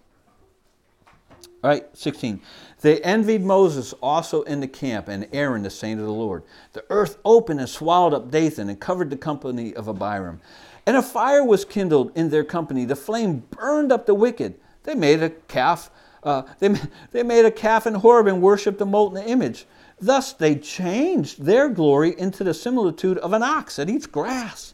[1.63, 2.41] All right, 16.
[2.81, 6.43] They envied Moses also in the camp, and Aaron, the saint of the Lord.
[6.73, 10.39] The earth opened and swallowed up Dathan and covered the company of Abiram.
[10.85, 12.85] And a fire was kindled in their company.
[12.85, 14.55] The flame burned up the wicked.
[14.83, 15.91] They made a calf.
[16.23, 16.73] Uh, they,
[17.11, 19.65] they made a calf in Horeb and worshipped the molten image.
[19.99, 24.73] Thus they changed their glory into the similitude of an ox that eats grass.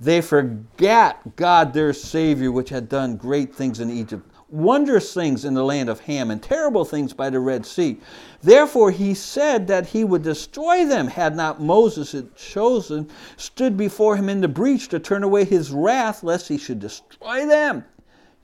[0.00, 5.54] They forgot God their Savior, which had done great things in Egypt, wondrous things in
[5.54, 8.00] the land of Ham, and terrible things by the Red Sea.
[8.42, 14.16] Therefore he said that he would destroy them, had not Moses had chosen, stood before
[14.16, 17.84] him in the breach to turn away his wrath, lest he should destroy them.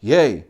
[0.00, 0.44] Yea,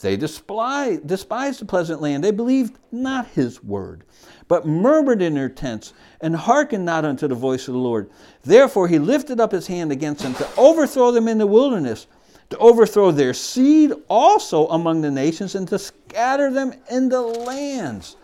[0.00, 2.22] they despised, despised the pleasant land.
[2.22, 4.04] They believed not his word,
[4.46, 8.10] but murmured in their tents, and hearkened not unto the voice of the Lord.
[8.42, 12.06] Therefore he lifted up his hand against them to overthrow them in the wilderness,
[12.50, 18.16] to overthrow their seed also among the nations, and to scatter them in the lands.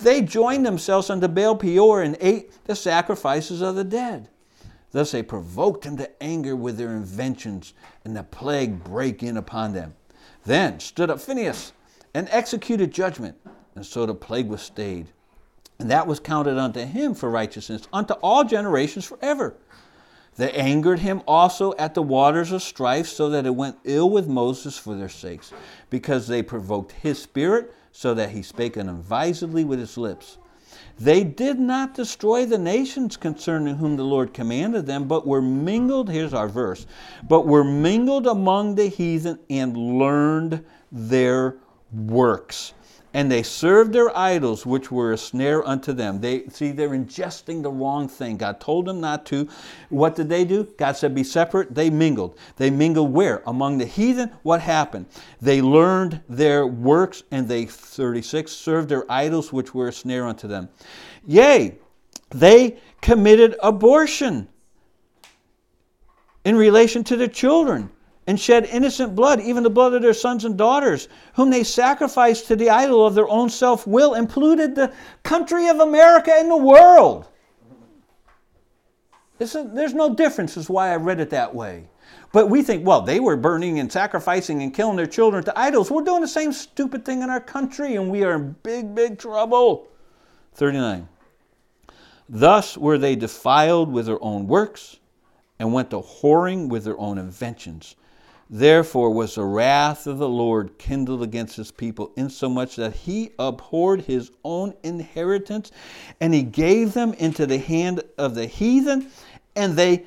[0.00, 4.28] They joined themselves unto Baal Peor and ate the sacrifices of the dead.
[4.92, 9.72] Thus they provoked him to anger with their inventions, and the plague brake in upon
[9.72, 9.94] them.
[10.44, 11.72] Then stood up Phinehas
[12.12, 13.36] and executed judgment,
[13.74, 15.08] and so the plague was stayed.
[15.80, 19.56] And that was counted unto him for righteousness unto all generations forever.
[20.36, 24.26] They angered him also at the waters of strife, so that it went ill with
[24.26, 25.52] Moses for their sakes,
[25.90, 30.38] because they provoked his spirit, so that he spake unadvisedly with his lips.
[30.98, 36.10] They did not destroy the nations concerning whom the Lord commanded them, but were mingled,
[36.10, 36.86] here's our verse,
[37.28, 41.56] but were mingled among the heathen and learned their
[41.94, 42.74] works.
[43.16, 46.20] And they served their idols, which were a snare unto them.
[46.20, 48.36] They see they're ingesting the wrong thing.
[48.36, 49.46] God told them not to.
[49.88, 50.64] What did they do?
[50.76, 52.36] God said, "Be separate." They mingled.
[52.56, 53.44] They mingled where?
[53.46, 54.32] Among the heathen.
[54.42, 55.06] What happened?
[55.40, 60.48] They learned their works, and they 36 served their idols, which were a snare unto
[60.48, 60.68] them.
[61.24, 61.78] Yea,
[62.30, 64.48] they committed abortion
[66.44, 67.90] in relation to their children
[68.26, 72.46] and shed innocent blood, even the blood of their sons and daughters, whom they sacrificed
[72.48, 76.50] to the idol of their own self will, and polluted the country of America and
[76.50, 77.28] the world.
[79.38, 81.88] There's no difference, is why I read it that way.
[82.32, 85.90] But we think, well, they were burning and sacrificing and killing their children to idols.
[85.90, 89.18] We're doing the same stupid thing in our country, and we are in big, big
[89.18, 89.88] trouble.
[90.54, 91.08] 39.
[92.28, 94.98] Thus were they defiled with their own works,
[95.58, 97.96] and went to whoring with their own inventions.
[98.50, 104.02] Therefore was the wrath of the Lord kindled against his people, insomuch that he abhorred
[104.02, 105.70] his own inheritance,
[106.20, 109.10] and he gave them into the hand of the heathen,
[109.56, 110.06] and they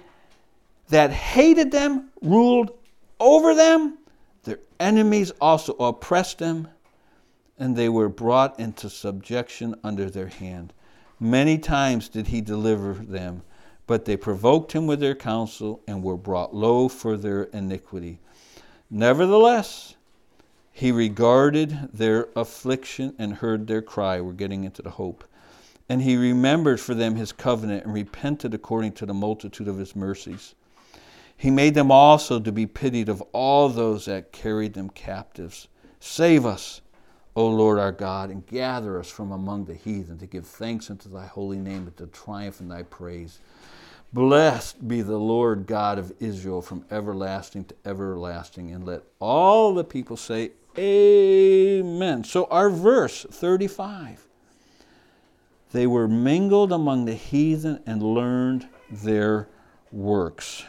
[0.90, 2.72] that hated them ruled
[3.20, 3.98] over them.
[4.44, 6.68] Their enemies also oppressed them,
[7.58, 10.74] and they were brought into subjection under their hand.
[11.20, 13.42] Many times did he deliver them,
[13.88, 18.20] but they provoked him with their counsel and were brought low for their iniquity.
[18.90, 19.96] Nevertheless,
[20.72, 24.22] he regarded their affliction and heard their cry.
[24.22, 25.24] We're getting into the hope.
[25.90, 29.96] And he remembered for them his covenant and repented according to the multitude of his
[29.96, 30.54] mercies.
[31.38, 35.68] He made them also to be pitied of all those that carried them captives.
[36.00, 36.82] Save us,
[37.36, 41.10] O Lord our God, and gather us from among the heathen to give thanks unto
[41.10, 43.40] thy holy name and to triumph in thy praise.
[44.14, 48.72] Blessed be the Lord God of Israel from everlasting to everlasting.
[48.72, 52.24] And let all the people say, Amen.
[52.24, 54.28] So, our verse 35
[55.72, 59.50] they were mingled among the heathen and learned their
[59.92, 60.64] works.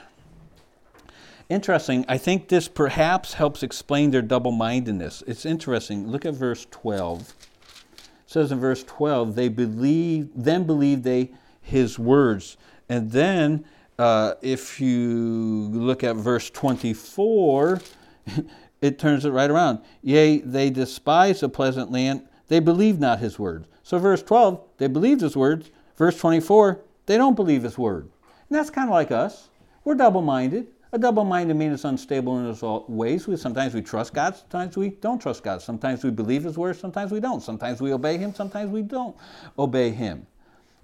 [1.49, 5.23] Interesting, I think this perhaps helps explain their double mindedness.
[5.27, 6.09] It's interesting.
[6.09, 7.21] Look at verse 12.
[7.21, 11.31] It says in verse 12, they believe, then believed they
[11.63, 12.57] his words.
[12.89, 13.65] And then,
[13.99, 17.81] uh, if you look at verse 24,
[18.81, 19.81] it turns it right around.
[20.03, 23.67] Yea, they despise the pleasant land, they believe not his words.
[23.83, 25.71] So, verse 12, they believed his words.
[25.97, 28.05] Verse 24, they don't believe his word.
[28.49, 29.49] And that's kind of like us.
[29.85, 30.69] We're double minded.
[30.93, 33.27] A double minded means it's unstable in its ways.
[33.27, 35.61] We, sometimes we trust God, sometimes we don't trust God.
[35.61, 37.43] Sometimes we believe his word, sometimes we don't.
[37.43, 39.15] Sometimes we obey him, sometimes we don't
[39.59, 40.27] obey him.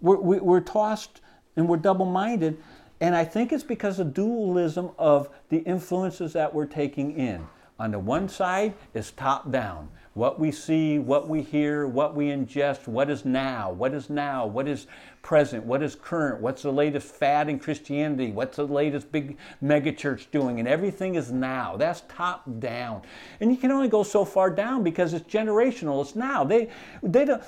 [0.03, 1.23] We're, we, we're tossed
[1.57, 2.59] and we're double minded.
[3.01, 7.47] And I think it's because of dualism of the influences that we're taking in.
[7.79, 9.89] On the one side is top down.
[10.15, 14.47] What we see, what we hear, what we ingest, what is now, what is now,
[14.47, 14.87] what is
[15.25, 20.31] present, what is current, what's the latest fad in Christianity, what's the latest big megachurch
[20.31, 21.77] doing, and everything is now.
[21.77, 23.03] That's top down.
[23.41, 26.45] And you can only go so far down because it's generational, it's now.
[26.45, 26.69] They,
[27.03, 27.43] they don't,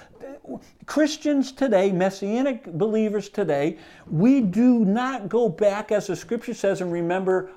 [0.86, 3.76] Christians today, Messianic believers today,
[4.10, 7.50] we do not go back, as the scripture says, and remember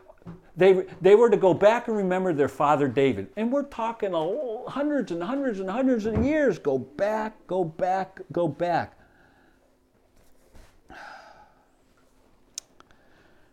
[0.57, 3.29] they, they were to go back and remember their father David.
[3.37, 6.59] And we're talking oh, hundreds and hundreds and hundreds of years.
[6.59, 8.98] Go back, go back, go back.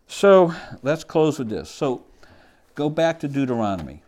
[0.07, 1.69] So let's close with this.
[1.69, 2.03] So
[2.75, 4.01] go back to Deuteronomy.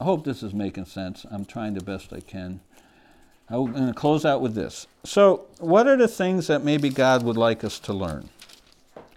[0.00, 1.26] I hope this is making sense.
[1.30, 2.60] I'm trying the best I can.
[3.50, 4.86] I'm going to close out with this.
[5.04, 8.28] So, what are the things that maybe God would like us to learn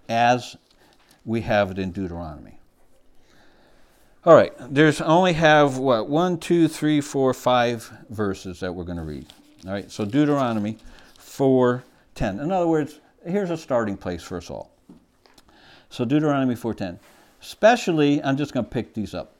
[0.07, 0.55] as
[1.25, 2.57] we have it in Deuteronomy?
[4.23, 8.97] All right, there's only have what one, two, three, four, five verses that we're going
[8.97, 9.25] to read.
[9.65, 10.77] All right, so Deuteronomy
[11.17, 11.83] four
[12.15, 12.39] ten.
[12.39, 14.70] In other words, here's a starting place for us all.
[15.91, 16.99] So Deuteronomy four ten.
[17.41, 19.35] Especially, I'm just going to pick these up.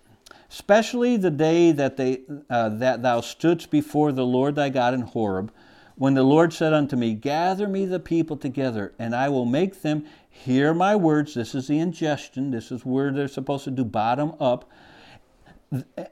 [0.49, 5.01] Especially the day that they uh, that thou stoodst before the Lord thy God in
[5.01, 5.53] Horeb,
[5.95, 9.81] when the Lord said unto me, Gather me the people together, and I will make
[9.81, 11.35] them hear my words.
[11.35, 12.51] This is the ingestion.
[12.51, 14.69] This is where they're supposed to do bottom up.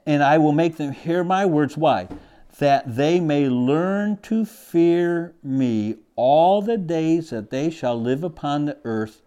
[0.06, 1.76] And I will make them hear my words.
[1.76, 2.08] Why?
[2.60, 8.64] That they may learn to fear me all the days that they shall live upon
[8.64, 9.20] the earth,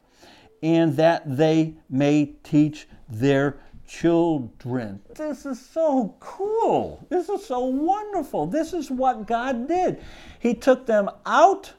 [0.63, 5.01] and that they may teach their children.
[5.13, 7.05] This is so cool.
[7.09, 8.47] This is so wonderful.
[8.47, 10.01] This is what God did.
[10.39, 11.73] He took them out,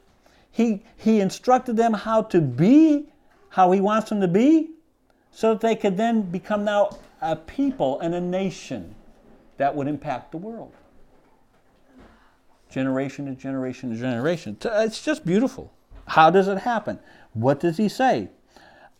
[0.51, 3.07] He, he instructed them how to be,
[3.49, 4.69] how He wants them to be,
[5.31, 8.93] so that they could then become now a people and a nation
[9.57, 10.71] that would impact the world.
[12.69, 14.57] Generation to generation to generation.
[14.63, 15.73] It's just beautiful.
[16.05, 16.99] How does it happen?
[17.33, 18.29] What does He say?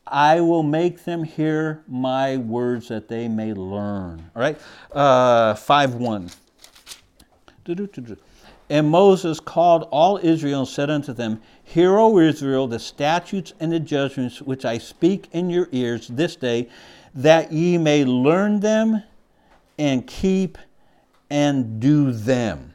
[0.08, 4.30] I will make them hear my words that they may learn.
[4.36, 4.60] All right?
[4.92, 6.30] Uh, 5 1.
[8.70, 13.72] And Moses called all Israel and said unto them, Hear, O Israel, the statutes and
[13.72, 16.70] the judgments which I speak in your ears this day,
[17.14, 19.04] that ye may learn them
[19.78, 20.58] and keep
[21.30, 22.74] and do them.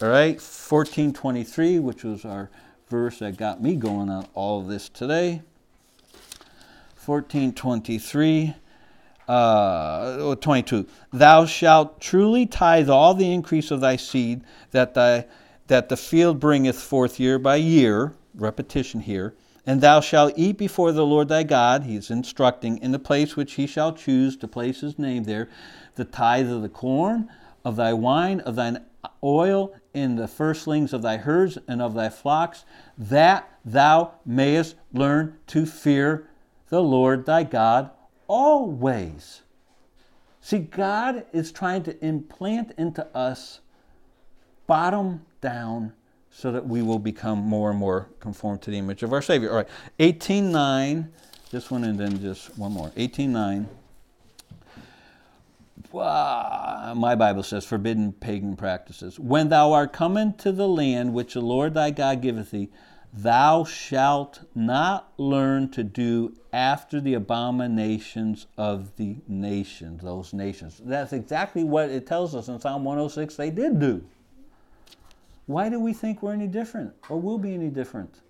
[0.00, 0.34] All right?
[0.34, 2.50] 1423, which was our
[2.88, 5.42] verse that got me going on all this today.
[7.08, 8.54] 1423
[9.28, 15.24] uh, 22 thou shalt truly tithe all the increase of thy seed that thy
[15.68, 19.34] that the field bringeth forth year by year repetition here
[19.66, 21.84] and thou shalt eat before the lord thy god.
[21.84, 25.48] He is instructing in the place which he shall choose to place his name there
[25.96, 27.28] the tithe of the corn
[27.64, 28.84] of thy wine of thine
[29.22, 32.64] oil in the firstlings of thy herds and of thy flocks
[32.96, 36.27] that thou mayest learn to fear
[36.68, 37.90] the Lord thy God
[38.26, 39.42] always.
[40.40, 43.60] See, God is trying to implant into us
[44.66, 45.92] bottom down
[46.30, 49.50] so that we will become more and more conformed to the image of our Savior.
[49.50, 51.08] All right, 18.9,
[51.50, 52.90] this one and then just one more.
[52.90, 53.66] 18.9.
[56.94, 59.18] my Bible says, forbidden pagan practices.
[59.18, 62.68] When thou art come into the land which the Lord thy God giveth thee,
[63.12, 70.80] Thou shalt not learn to do after the abominations of the nations, those nations.
[70.84, 74.04] That's exactly what it tells us in Psalm 106 they did do.
[75.46, 78.20] Why do we think we're any different or will be any different?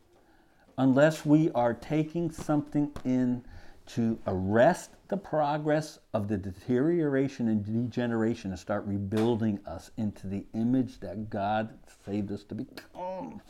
[0.76, 3.42] Unless we are taking something in
[3.88, 10.44] to arrest the progress of the deterioration and degeneration and start rebuilding us into the
[10.54, 11.70] image that God
[12.04, 13.40] saved us to become.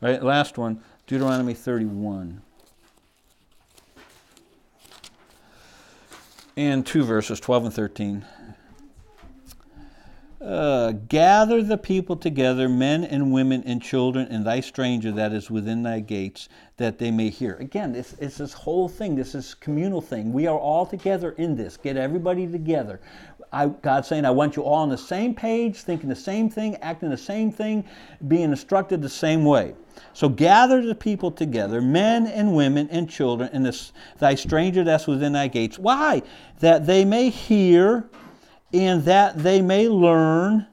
[0.00, 2.42] Right, last one, Deuteronomy 31.
[6.56, 8.24] And two verses, 12 and 13.
[10.40, 15.50] Uh, gather the people together, men and women and children, and thy stranger that is
[15.50, 17.56] within thy gates, that they may hear.
[17.56, 20.32] Again, it's, it's this whole thing, this is communal thing.
[20.32, 21.76] We are all together in this.
[21.76, 23.00] Get everybody together.
[23.52, 26.76] I, God's saying, I want you all on the same page, thinking the same thing,
[26.76, 27.84] acting the same thing,
[28.28, 29.74] being instructed the same way.
[30.12, 35.08] So gather the people together, men and women and children, and this, thy stranger that's
[35.08, 35.80] within thy gates.
[35.80, 36.22] Why?
[36.60, 38.08] That they may hear
[38.72, 40.66] and that they may learn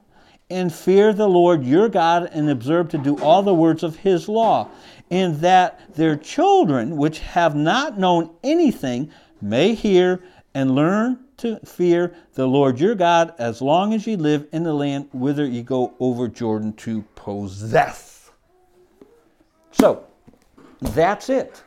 [0.48, 4.28] and fear the Lord your God and observe to do all the words of his
[4.28, 4.68] law,
[5.10, 10.22] and that their children, which have not known anything, may hear
[10.54, 14.72] and learn to fear the Lord your God as long as ye live in the
[14.72, 18.30] land whither ye go over Jordan to possess.
[19.72, 20.06] So,
[20.80, 21.62] that's it.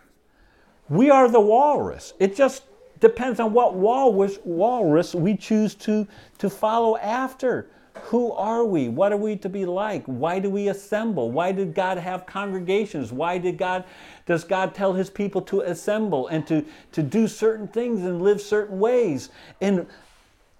[0.88, 2.14] We are the walrus.
[2.20, 2.64] It just
[3.00, 7.70] depends on what walrus, walrus we choose to, to follow after.
[8.04, 8.88] Who are we?
[8.88, 10.04] What are we to be like?
[10.06, 11.32] Why do we assemble?
[11.32, 13.12] Why did God have congregations?
[13.12, 13.84] Why did God
[14.26, 18.42] does God tell his people to assemble and to, to do certain things and live
[18.42, 19.30] certain ways?
[19.60, 19.86] And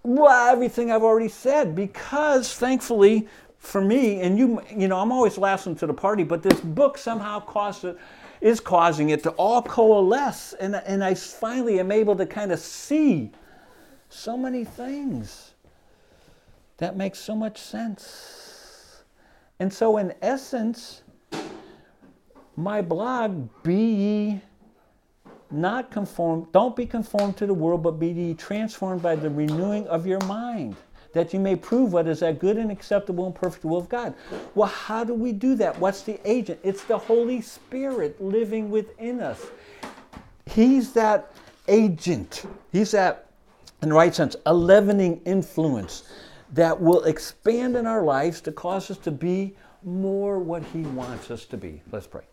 [0.04, 3.28] well, everything I've already said, because thankfully
[3.60, 6.98] for me, and you you know, I'm always laughing to the party, but this book
[6.98, 7.98] somehow caused it
[8.42, 10.54] is causing it to all coalesce.
[10.54, 13.32] And, and I finally am able to kind of see
[14.08, 15.52] so many things
[16.78, 19.04] that makes so much sense.
[19.60, 21.04] And so, in essence,
[22.56, 24.42] my blog, Be Ye
[25.52, 29.86] Not Conformed, don't be conformed to the world, but be ye transformed by the renewing
[29.88, 30.78] of your mind
[31.14, 34.14] that you may prove what is that good and acceptable and perfect will of God.
[34.56, 35.80] Well, how do we do that?
[35.80, 36.60] What's the agent?
[36.64, 39.48] It's the Holy Spirit living within us.
[40.46, 41.32] He's that
[41.68, 42.46] agent.
[42.72, 43.32] He's that,
[43.82, 46.04] in the right sense, a leavening influence
[46.54, 51.32] that will expand in our lives to cause us to be more what He wants
[51.32, 51.82] us to be.
[51.92, 52.24] Let's pray.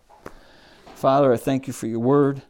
[0.94, 2.42] Father, I thank you for your word.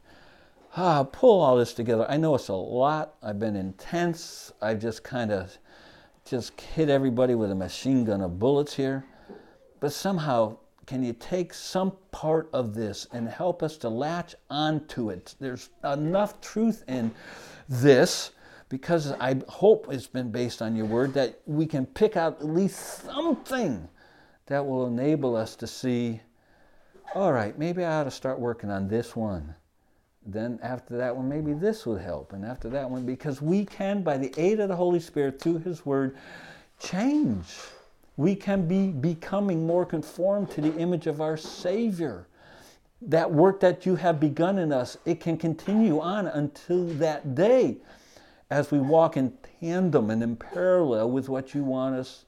[0.76, 2.06] Ah, pull all this together.
[2.08, 3.14] I know it's a lot.
[3.22, 4.52] I've been intense.
[4.60, 5.56] I've just kind of
[6.26, 9.04] just hit everybody with a machine gun of bullets here.
[9.80, 15.10] But somehow, can you take some part of this and help us to latch onto
[15.10, 15.34] it?
[15.38, 17.12] There's enough truth in
[17.68, 18.32] this
[18.68, 22.46] because I hope it's been based on your word that we can pick out at
[22.46, 23.88] least something
[24.46, 26.20] that will enable us to see
[27.14, 29.54] all right, maybe I ought to start working on this one
[30.26, 32.32] then after that one, maybe this would help.
[32.32, 35.58] And after that one, because we can, by the aid of the Holy Spirit through
[35.58, 36.16] His Word,
[36.80, 37.46] change.
[38.16, 42.26] We can be becoming more conformed to the image of our Savior.
[43.02, 47.76] That work that you have begun in us, it can continue on until that day
[48.50, 52.24] as we walk in tandem and in parallel with what you want us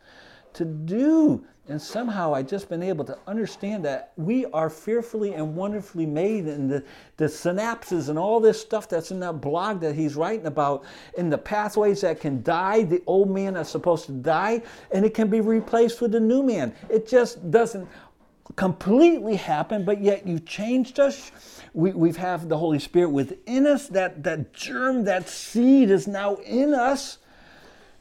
[0.55, 1.44] to do.
[1.68, 6.46] And somehow I just been able to understand that we are fearfully and wonderfully made,
[6.46, 6.82] and the,
[7.18, 10.84] the synapses and all this stuff that's in that blog that he's writing about,
[11.18, 14.62] in the pathways that can die, the old man is supposed to die,
[14.92, 16.74] and it can be replaced with a new man.
[16.88, 17.86] It just doesn't
[18.56, 21.30] completely happen, but yet you changed us.
[21.74, 23.88] We, we have the Holy Spirit within us.
[23.88, 27.18] That, that germ, that seed is now in us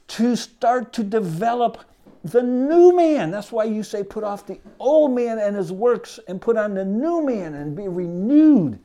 [0.08, 1.84] to start to develop
[2.32, 3.32] the new man.
[3.32, 6.74] That's why you say, put off the old man and his works and put on
[6.74, 8.80] the new man and be renewed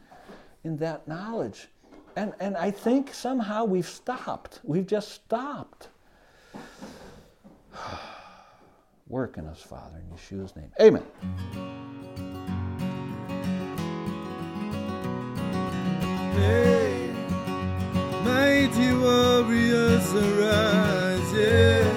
[0.64, 1.68] in that knowledge.
[2.16, 4.60] And, and I think somehow we've stopped.
[4.62, 5.88] We've just stopped.
[9.08, 10.70] Work in us, Father, in Yeshua's name.
[10.80, 11.04] Amen.
[16.34, 17.10] Hey,
[18.24, 21.91] mighty warriors arise, yeah.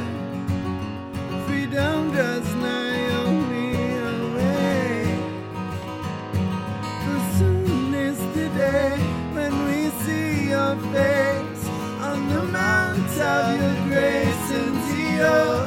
[15.17, 15.64] Hallelujah.